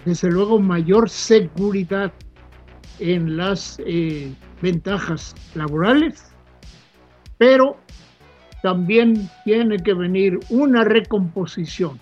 [0.06, 2.14] desde luego mayor seguridad
[3.00, 4.32] en las eh,
[4.62, 6.24] ventajas laborales,
[7.40, 7.78] pero
[8.62, 12.00] también tiene que venir una recomposición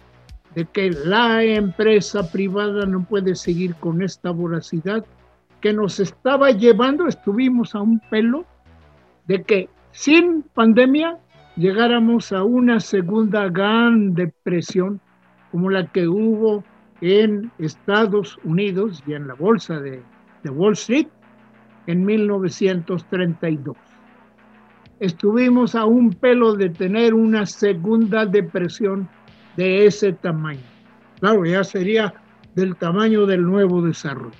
[0.55, 5.05] de que la empresa privada no puede seguir con esta voracidad
[5.61, 8.45] que nos estaba llevando, estuvimos a un pelo
[9.27, 11.17] de que sin pandemia
[11.57, 15.01] llegáramos a una segunda gran depresión
[15.51, 16.63] como la que hubo
[17.01, 20.01] en Estados Unidos y en la bolsa de,
[20.43, 21.07] de Wall Street
[21.87, 23.75] en 1932.
[24.99, 29.09] Estuvimos a un pelo de tener una segunda depresión
[29.57, 30.61] de ese tamaño.
[31.19, 32.13] Claro, ya sería
[32.55, 34.35] del tamaño del nuevo desarrollo.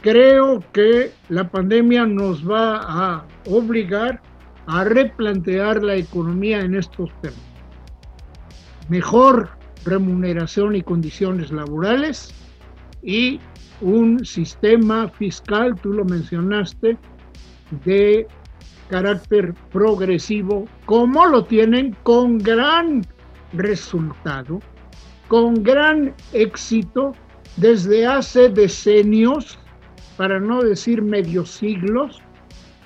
[0.00, 4.20] Creo que la pandemia nos va a obligar
[4.66, 7.46] a replantear la economía en estos términos.
[8.88, 9.50] Mejor
[9.84, 12.34] remuneración y condiciones laborales
[13.02, 13.40] y
[13.80, 16.96] un sistema fiscal, tú lo mencionaste,
[17.84, 18.26] de
[18.88, 23.06] carácter progresivo, como lo tienen con gran
[23.52, 24.60] resultado,
[25.28, 27.12] con gran éxito
[27.56, 29.58] desde hace decenios,
[30.16, 32.20] para no decir medio siglos,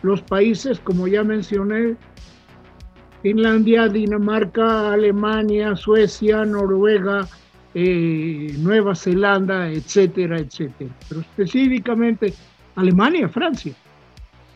[0.02, 1.96] los países, como ya mencioné,
[3.22, 7.26] Finlandia, Dinamarca, Alemania, Suecia, Noruega,
[7.74, 10.90] eh, Nueva Zelanda, etcétera, etcétera.
[11.08, 12.32] Pero específicamente
[12.76, 13.74] Alemania, Francia.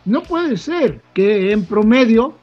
[0.05, 2.39] No puede ser que en promedio,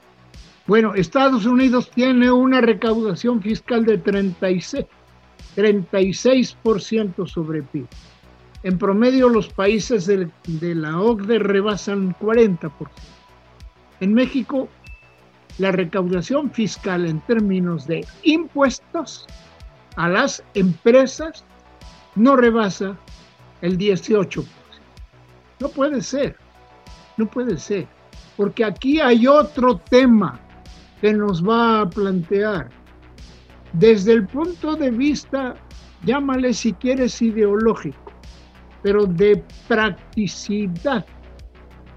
[0.67, 4.85] bueno, Estados Unidos tiene una recaudación fiscal de 36,
[5.55, 7.87] 36% sobre PIB.
[8.63, 12.69] En promedio los países de, de la OCDE rebasan 40%.
[14.01, 14.67] En México
[15.57, 19.25] la recaudación fiscal en términos de impuestos
[19.95, 21.45] a las empresas
[22.15, 22.97] no rebasa
[23.61, 24.45] el 18%.
[25.59, 26.35] No puede ser,
[27.15, 27.87] no puede ser,
[28.35, 30.39] porque aquí hay otro tema
[31.01, 32.69] que nos va a plantear.
[33.73, 35.55] Desde el punto de vista,
[36.05, 38.11] llámale si quieres ideológico,
[38.81, 41.05] pero de practicidad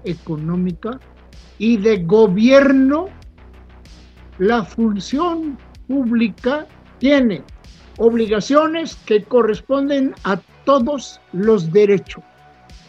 [0.03, 0.99] económica
[1.57, 3.07] y de gobierno
[4.39, 6.65] la función pública
[6.99, 7.43] tiene
[7.97, 12.23] obligaciones que corresponden a todos los derechos.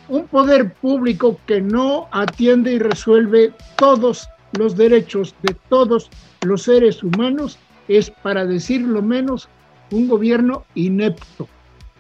[0.09, 6.11] Un poder público que no atiende y resuelve todos los derechos de todos
[6.43, 9.49] los seres humanos es, para decir lo menos,
[9.91, 11.49] un gobierno inepto,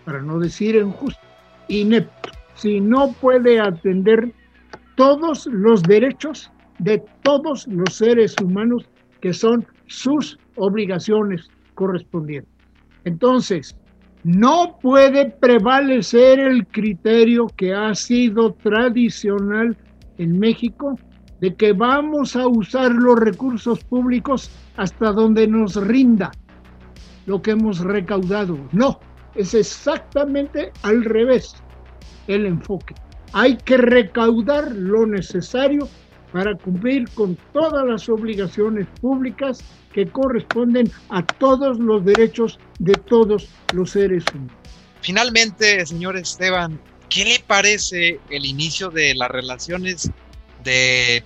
[0.04, 1.20] para no decir injusto,
[1.68, 2.30] inepto.
[2.54, 4.32] Si no puede atender
[4.96, 8.86] todos los derechos de todos los seres humanos
[9.20, 12.52] que son sus obligaciones correspondientes.
[13.04, 13.76] Entonces,
[14.24, 19.76] no puede prevalecer el criterio que ha sido tradicional
[20.18, 20.96] en México
[21.42, 26.30] de que vamos a usar los recursos públicos hasta donde nos rinda
[27.26, 28.56] lo que hemos recaudado.
[28.70, 29.00] No,
[29.34, 31.56] es exactamente al revés
[32.28, 32.94] el enfoque.
[33.32, 35.88] Hay que recaudar lo necesario
[36.32, 43.48] para cumplir con todas las obligaciones públicas que corresponden a todos los derechos de todos
[43.74, 44.54] los seres humanos.
[45.00, 46.78] Finalmente, señor Esteban,
[47.08, 50.12] ¿qué le parece el inicio de las relaciones
[50.62, 51.24] de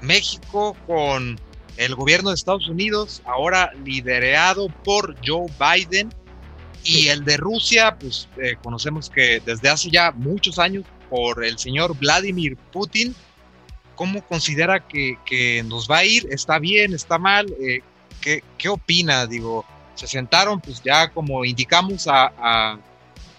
[0.00, 1.38] México con
[1.76, 6.12] el gobierno de Estados Unidos, ahora liderado por Joe Biden,
[6.84, 11.56] y el de Rusia, pues eh, conocemos que desde hace ya muchos años por el
[11.56, 13.14] señor Vladimir Putin,
[13.94, 16.26] ¿Cómo considera que, nos va a ir?
[16.30, 16.94] ¿Está bien?
[16.94, 17.46] ¿Está mal?
[17.60, 17.82] Eh,
[18.20, 19.26] ¿qué, opina?
[19.26, 19.64] Digo,
[19.94, 22.78] se sentaron, pues ya como indicamos, a,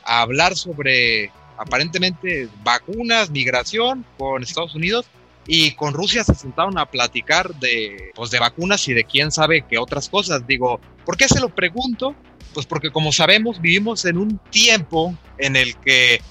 [0.05, 5.05] hablar sobre aparentemente vacunas, migración con Estados Unidos
[5.47, 9.65] y con Rusia se sentaron a platicar de, pues, de vacunas y de quién sabe
[9.69, 10.45] qué otras cosas.
[10.47, 12.15] Digo, ¿por qué se lo pregunto?
[12.53, 16.21] Pues porque como sabemos vivimos en un tiempo en el que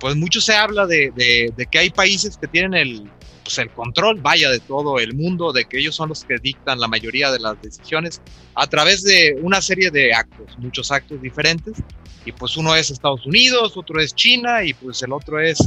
[0.00, 3.10] pues mucho se habla de, de que hay países que tienen el,
[3.46, 6.80] pues el control, vaya, de todo el mundo, de que ellos son los que dictan
[6.80, 8.20] la mayoría de las decisiones
[8.56, 11.76] a través de una serie de actos, muchos actos diferentes.
[12.24, 15.58] Y pues uno es Estados Unidos, otro es China y pues el otro es,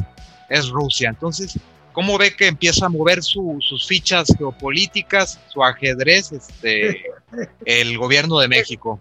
[0.50, 1.08] es Rusia.
[1.08, 1.58] Entonces,
[1.94, 7.04] ¿cómo ve que empieza a mover sus fichas geopolíticas, su ajedrez, este,
[7.66, 9.00] el gobierno de México?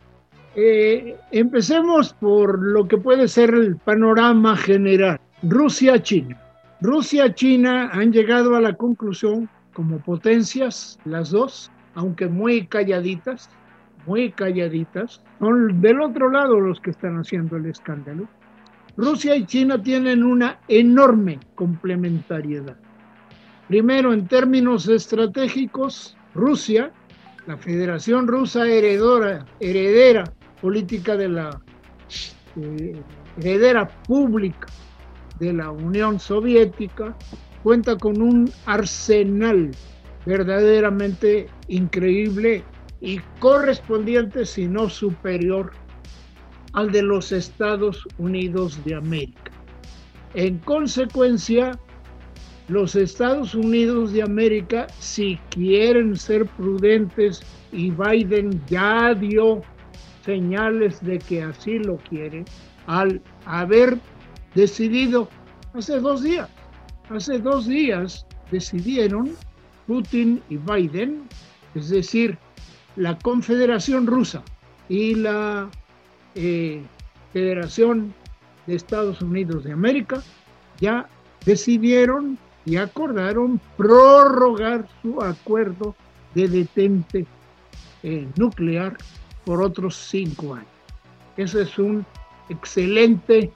[0.57, 5.21] Eh, empecemos por lo que puede ser el panorama general.
[5.43, 6.37] Rusia-China.
[6.81, 13.51] Rusia y China han llegado a la conclusión, como potencias, las dos, aunque muy calladitas,
[14.07, 18.29] muy calladitas, son del otro lado los que están haciendo el escándalo.
[18.99, 22.77] Rusia y China tienen una enorme complementariedad.
[23.69, 26.91] Primero, en términos estratégicos, Rusia,
[27.47, 30.25] la Federación Rusa heredora, heredera
[30.61, 31.63] política de la
[32.57, 33.01] eh,
[33.37, 34.67] heredera pública
[35.39, 37.17] de la Unión Soviética,
[37.63, 39.71] cuenta con un arsenal
[40.27, 42.65] verdaderamente increíble
[43.01, 45.71] y correspondiente, si no superior,
[46.73, 49.53] al de los Estados Unidos de América.
[50.35, 51.79] En consecuencia,
[52.69, 57.43] los Estados Unidos de América, si quieren ser prudentes,
[57.73, 59.63] y Biden ya dio
[60.25, 62.45] señales de que así lo quiere,
[62.87, 63.99] al haber
[64.55, 65.29] decidido
[65.75, 66.49] hace dos días,
[67.11, 69.31] hace dos días decidieron
[69.87, 71.27] Putin y Biden,
[71.75, 72.37] es decir,
[72.97, 74.43] la Confederación Rusa
[74.89, 75.71] y la
[76.41, 76.83] eh,
[77.33, 78.15] Federación
[78.69, 80.23] de Estados Unidos de América,
[80.81, 81.09] ya
[81.45, 85.97] decidieron y acordaron prorrogar su acuerdo
[86.35, 87.27] de detente
[88.05, 88.97] eh, nuclear
[89.45, 90.69] por otros cinco años.
[91.37, 92.05] Esa es una
[92.49, 93.51] excelente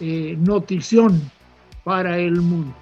[0.00, 1.20] eh, notición
[1.84, 2.74] para el mundo.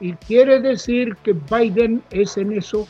[0.00, 2.86] Y quiere decir que Biden es en eso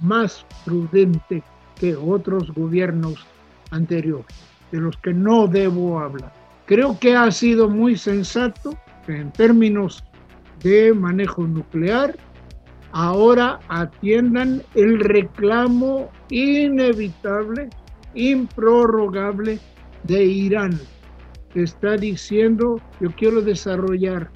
[0.00, 1.42] más prudente
[1.80, 3.26] que otros gobiernos
[3.70, 4.26] anteriores,
[4.72, 6.32] de los que no debo hablar.
[6.66, 10.04] Creo que ha sido muy sensato en términos
[10.62, 12.16] de manejo nuclear.
[12.92, 17.68] Ahora atiendan el reclamo inevitable,
[18.14, 19.58] improrrogable
[20.04, 20.80] de Irán,
[21.52, 24.30] que está diciendo, yo quiero desarrollar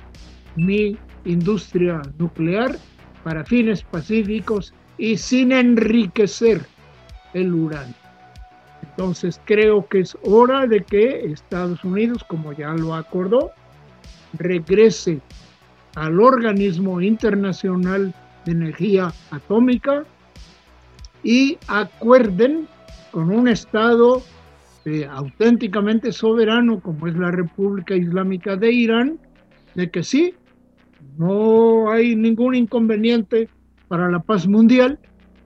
[0.56, 2.76] mi industria nuclear
[3.24, 6.66] para fines pacíficos y sin enriquecer
[7.34, 7.99] el uranio.
[8.90, 13.52] Entonces creo que es hora de que Estados Unidos, como ya lo acordó,
[14.34, 15.20] regrese
[15.94, 18.14] al organismo internacional
[18.44, 20.04] de energía atómica
[21.22, 22.66] y acuerden
[23.10, 24.22] con un Estado
[24.84, 29.18] eh, auténticamente soberano como es la República Islámica de Irán,
[29.74, 30.34] de que sí,
[31.16, 33.48] no hay ningún inconveniente
[33.88, 34.98] para la paz mundial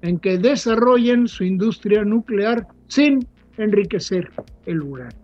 [0.03, 3.27] en que desarrollen su industria nuclear sin
[3.59, 4.31] enriquecer
[4.67, 5.19] el uranio.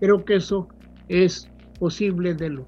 [0.00, 0.68] Creo que eso
[1.08, 2.66] es posible de lo.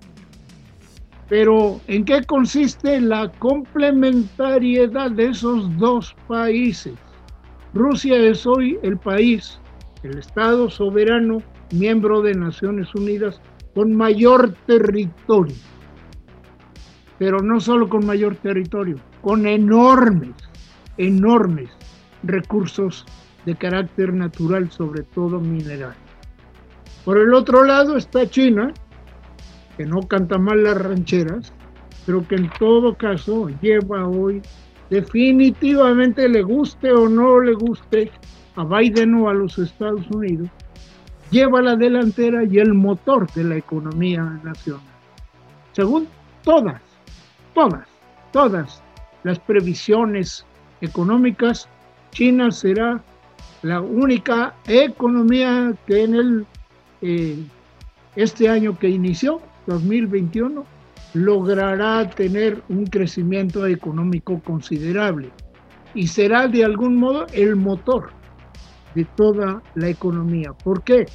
[1.29, 6.95] Pero ¿en qué consiste la complementariedad de esos dos países?
[7.75, 9.61] Rusia es hoy el país,
[10.03, 11.43] el Estado soberano,
[11.73, 13.41] miembro de Naciones Unidas,
[13.75, 15.55] con mayor territorio
[17.19, 20.35] pero no solo con mayor territorio, con enormes,
[20.97, 21.69] enormes
[22.23, 23.05] recursos
[23.49, 25.95] de carácter natural, sobre todo mineral.
[27.07, 28.75] Por el otro lado está China,
[29.79, 31.55] que no canta mal las rancheras,
[32.05, 34.43] pero que en todo caso lleva hoy,
[34.91, 38.11] definitivamente le guste o no le guste
[38.57, 40.51] a Biden o a los Estados Unidos,
[41.31, 44.83] lleva la delantera y el motor de la economía nacional.
[45.73, 46.07] Según
[46.43, 46.83] todas
[47.55, 47.89] todas,
[48.31, 48.83] todas
[49.23, 50.45] las previsiones
[50.83, 51.67] económicas,
[52.11, 53.03] China será
[53.63, 56.47] la única economía que en el,
[57.03, 57.39] eh,
[58.17, 60.65] este año que inició, 2021,
[61.15, 65.31] logrará tener un crecimiento económico considerable
[65.95, 68.11] y será de algún modo el motor
[68.95, 70.53] de toda la economía.
[70.53, 71.07] ¿Por qué?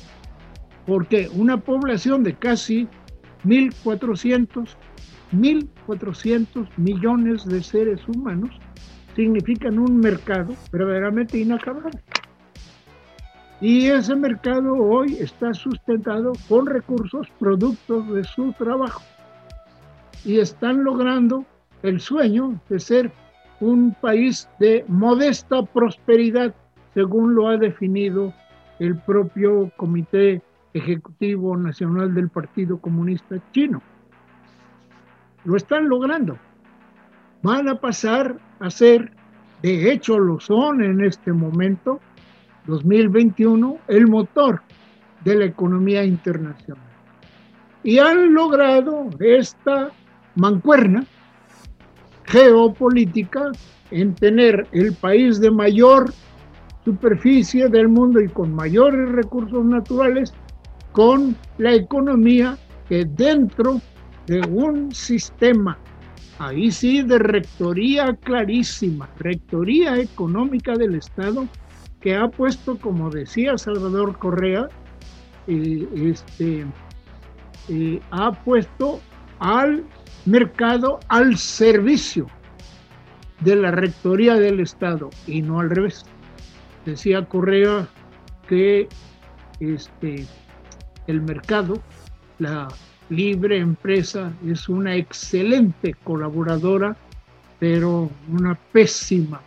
[0.86, 2.88] Porque una población de casi
[3.46, 4.76] 1.400
[5.34, 8.52] 1.400 millones de seres humanos
[9.16, 12.00] significan un mercado verdaderamente inacabable.
[13.64, 19.02] Y ese mercado hoy está sustentado con recursos productos de su trabajo.
[20.24, 21.46] Y están logrando
[21.82, 23.12] el sueño de ser
[23.60, 26.54] un país de modesta prosperidad,
[26.94, 28.34] según lo ha definido
[28.80, 30.42] el propio Comité
[30.74, 33.82] Ejecutivo Nacional del Partido Comunista Chino
[35.46, 36.38] lo están logrando.
[37.42, 39.12] Van a pasar a ser,
[39.62, 42.00] de hecho lo son en este momento,
[42.68, 44.62] 2021, el motor
[45.24, 46.84] de la economía internacional.
[47.84, 49.92] Y han logrado esta
[50.36, 51.06] mancuerna
[52.26, 53.52] geopolítica
[53.92, 56.14] en tener el país de mayor
[56.86, 60.34] superficie del mundo y con mayores recursos naturales
[60.92, 62.58] con la economía
[62.88, 63.82] que dentro
[64.28, 65.78] de un sistema,
[66.40, 71.48] ahí sí, de rectoría clarísima, rectoría económica del Estado,
[72.04, 74.68] que ha puesto, como decía Salvador Correa,
[75.48, 76.66] eh, este,
[77.70, 79.00] eh, ha puesto
[79.40, 79.86] al
[80.26, 82.28] mercado al servicio
[83.40, 86.04] de la rectoría del Estado y no al revés.
[86.86, 87.88] Decía Correa
[88.50, 88.90] que
[89.62, 90.28] este,
[91.08, 91.76] el mercado,
[92.38, 92.68] la
[93.10, 96.98] Libre Empresa es una excelente colaboradora,
[97.60, 99.40] pero una pésima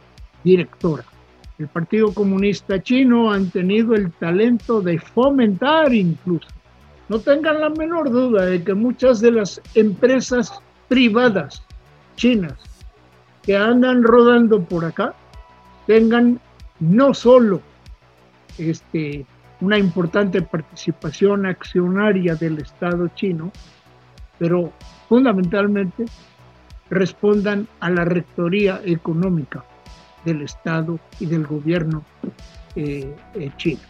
[0.42, 1.04] directora.
[1.58, 6.48] El Partido Comunista Chino han tenido el talento de fomentar incluso.
[7.08, 11.62] No tengan la menor duda de que muchas de las empresas privadas
[12.16, 12.58] chinas
[13.42, 15.14] que andan rodando por acá
[15.86, 16.40] tengan
[16.78, 17.62] no solo
[18.58, 19.24] este,
[19.60, 23.50] una importante participación accionaria del Estado chino,
[24.38, 24.72] pero
[25.08, 26.04] fundamentalmente
[26.90, 29.64] respondan a la rectoría económica
[30.26, 32.04] del Estado y del gobierno
[32.74, 33.80] eh, eh, chino.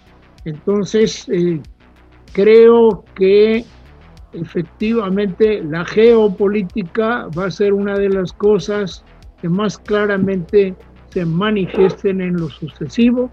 [0.45, 1.61] Entonces, eh,
[2.33, 3.65] creo que
[4.33, 9.03] efectivamente la geopolítica va a ser una de las cosas
[9.41, 10.75] que más claramente
[11.09, 13.31] se manifiesten en lo sucesivo.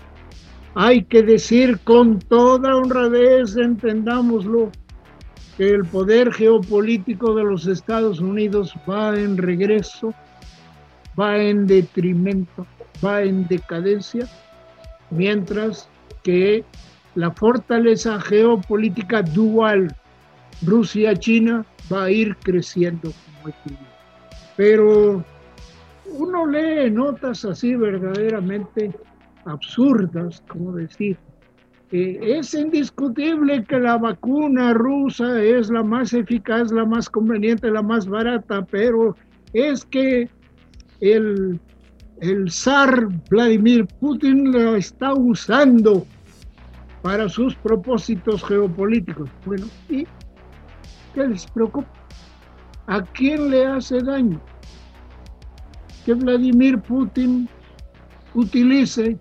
[0.76, 4.72] Hay que decir con toda honradez, entendámoslo,
[5.58, 10.14] que el poder geopolítico de los Estados Unidos va en regreso,
[11.20, 12.66] va en detrimento,
[13.04, 14.28] va en decadencia,
[15.10, 15.90] mientras
[16.24, 16.64] que
[17.16, 19.96] la fortaleza geopolítica dual
[20.66, 23.54] Rusia-China va a ir creciendo como.
[24.56, 25.24] Pero
[26.06, 28.92] uno lee notas así verdaderamente
[29.46, 31.18] absurdas, como decir,
[31.92, 38.08] es indiscutible que la vacuna rusa es la más eficaz, la más conveniente, la más
[38.08, 39.16] barata, pero
[39.54, 40.28] es que
[41.02, 41.60] el,
[42.22, 46.06] el zar Vladimir Putin la está usando
[47.02, 49.30] para sus propósitos geopolíticos.
[49.46, 50.06] Bueno, ¿y
[51.14, 51.90] qué les preocupa?
[52.88, 54.42] ¿A quién le hace daño?
[56.06, 57.50] Que Vladimir Putin
[58.34, 59.18] utilice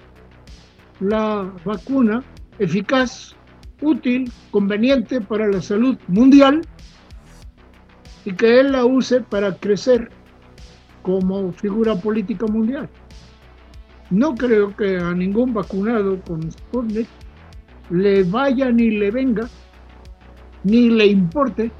[1.01, 2.22] la vacuna
[2.59, 3.34] eficaz,
[3.80, 6.62] útil, conveniente para la salud mundial
[8.24, 10.11] y que él la use para crecer
[11.03, 12.88] como figura política mundial.
[14.11, 17.09] No creo que a ningún vacunado con Sputnik
[17.90, 19.48] le vaya ni le venga,
[20.64, 21.70] ni le importe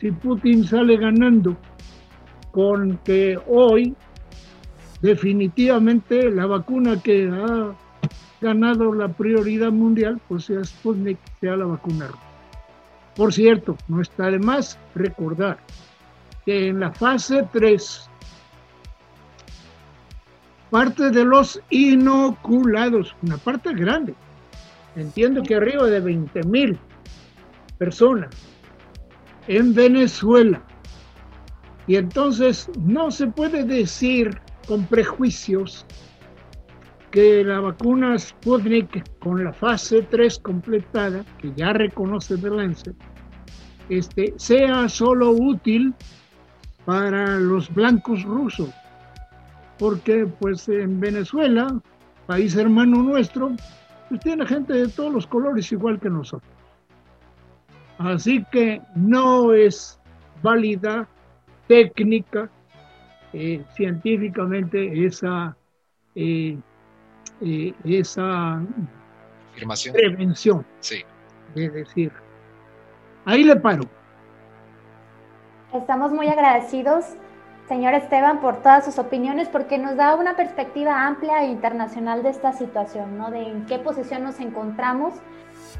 [0.00, 1.56] si Putin sale ganando
[2.50, 3.94] con que hoy
[5.00, 7.74] definitivamente la vacuna que ha
[8.40, 12.08] ganado la prioridad mundial, pues sea Sputnik, sea la vacuna.
[13.16, 15.58] Por cierto, no está de más recordar
[16.44, 18.10] que en la fase 3,
[20.74, 24.12] parte de los inoculados, una parte grande,
[24.96, 26.76] entiendo que arriba de 20 mil
[27.78, 28.34] personas
[29.46, 30.60] en Venezuela.
[31.86, 35.86] Y entonces no se puede decir con prejuicios
[37.12, 42.96] que la vacuna Sputnik con la fase 3 completada, que ya reconoce de Lancet,
[43.88, 45.94] este, sea solo útil
[46.84, 48.70] para los blancos rusos,
[49.78, 51.80] porque pues en Venezuela,
[52.26, 53.52] país hermano nuestro,
[54.08, 56.50] pues tiene gente de todos los colores igual que nosotros.
[57.98, 60.00] Así que no es
[60.42, 61.08] válida
[61.68, 62.50] técnica,
[63.32, 65.56] eh, científicamente esa
[66.14, 66.56] eh,
[67.40, 68.62] eh, esa
[69.92, 70.64] prevención.
[70.80, 71.04] Sí.
[71.54, 72.12] Es decir,
[73.24, 73.84] ahí le paro.
[75.72, 77.16] Estamos muy agradecidos,
[77.68, 82.30] señor Esteban, por todas sus opiniones, porque nos da una perspectiva amplia e internacional de
[82.30, 83.30] esta situación, ¿no?
[83.30, 85.14] De en qué posición nos encontramos.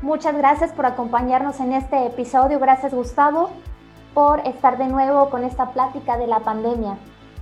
[0.03, 2.59] Muchas gracias por acompañarnos en este episodio.
[2.59, 3.51] Gracias, Gustavo,
[4.13, 6.97] por estar de nuevo con esta plática de la pandemia.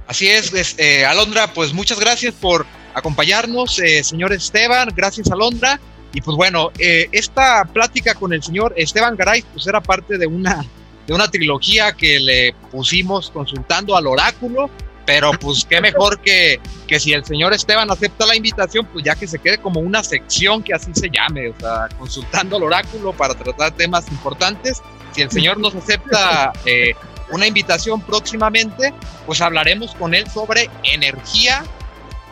[0.07, 5.81] Así es, eh, Alondra, pues muchas gracias por acompañarnos, eh, señor Esteban, gracias Alondra.
[6.13, 10.27] Y pues bueno, eh, esta plática con el señor Esteban Garay, pues era parte de
[10.27, 10.65] una,
[11.07, 14.71] de una trilogía que le pusimos consultando al oráculo,
[15.05, 19.15] pero pues qué mejor que, que si el señor Esteban acepta la invitación, pues ya
[19.17, 23.13] que se quede como una sección que así se llame, o sea, consultando al oráculo
[23.13, 24.81] para tratar temas importantes.
[25.13, 26.95] Si el señor nos acepta eh,
[27.33, 28.95] una invitación próximamente,
[29.27, 31.65] pues hablaremos con él sobre energía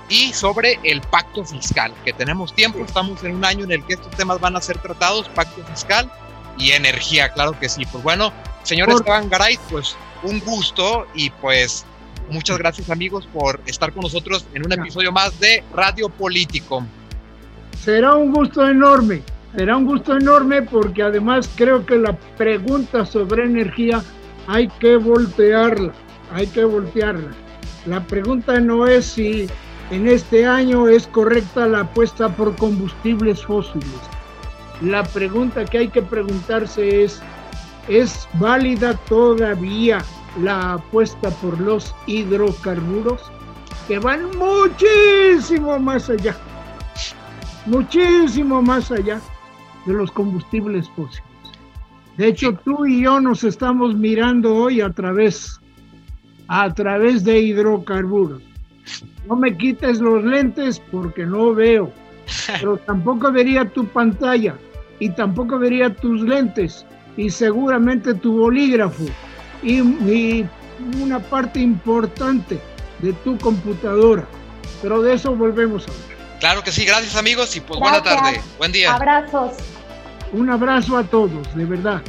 [0.09, 3.95] y sobre el pacto fiscal, que tenemos tiempo, estamos en un año en el que
[3.95, 6.11] estos temas van a ser tratados, pacto fiscal
[6.59, 7.87] y energía, claro que sí.
[7.87, 11.85] Pues bueno, señor Esteban Garay, pues un gusto y pues
[12.31, 16.85] muchas gracias amigos por estar con nosotros en un episodio más de Radio Político.
[17.83, 19.23] Será un gusto enorme,
[19.57, 24.03] será un gusto enorme porque además creo que la pregunta sobre energía
[24.47, 25.93] hay que voltearla,
[26.33, 27.31] hay que voltearla.
[27.87, 29.49] La pregunta no es si
[29.91, 33.89] en este año es correcta la apuesta por combustibles fósiles.
[34.83, 37.21] La pregunta que hay que preguntarse es,
[37.89, 40.05] ¿es válida todavía
[40.41, 43.31] la apuesta por los hidrocarburos?
[43.91, 46.37] que van muchísimo más allá,
[47.67, 49.21] muchísimo más allá
[49.85, 51.25] de los combustibles fósiles.
[52.17, 55.61] De hecho, tú y yo nos estamos mirando hoy a través,
[56.47, 58.41] a través de hidrocarburos.
[59.27, 61.93] No me quites los lentes porque no veo,
[62.61, 64.55] pero tampoco vería tu pantalla
[65.01, 66.87] y tampoco vería tus lentes
[67.21, 69.05] y seguramente tu bolígrafo
[69.63, 70.49] y, y
[71.03, 72.59] una parte importante
[73.01, 74.25] de tu computadora.
[74.81, 76.39] Pero de eso volvemos a hablar.
[76.41, 78.95] Claro que sí, gracias amigos y pues buena tarde, buen día.
[78.95, 79.53] Abrazos.
[80.33, 82.01] Un abrazo a todos, de verdad.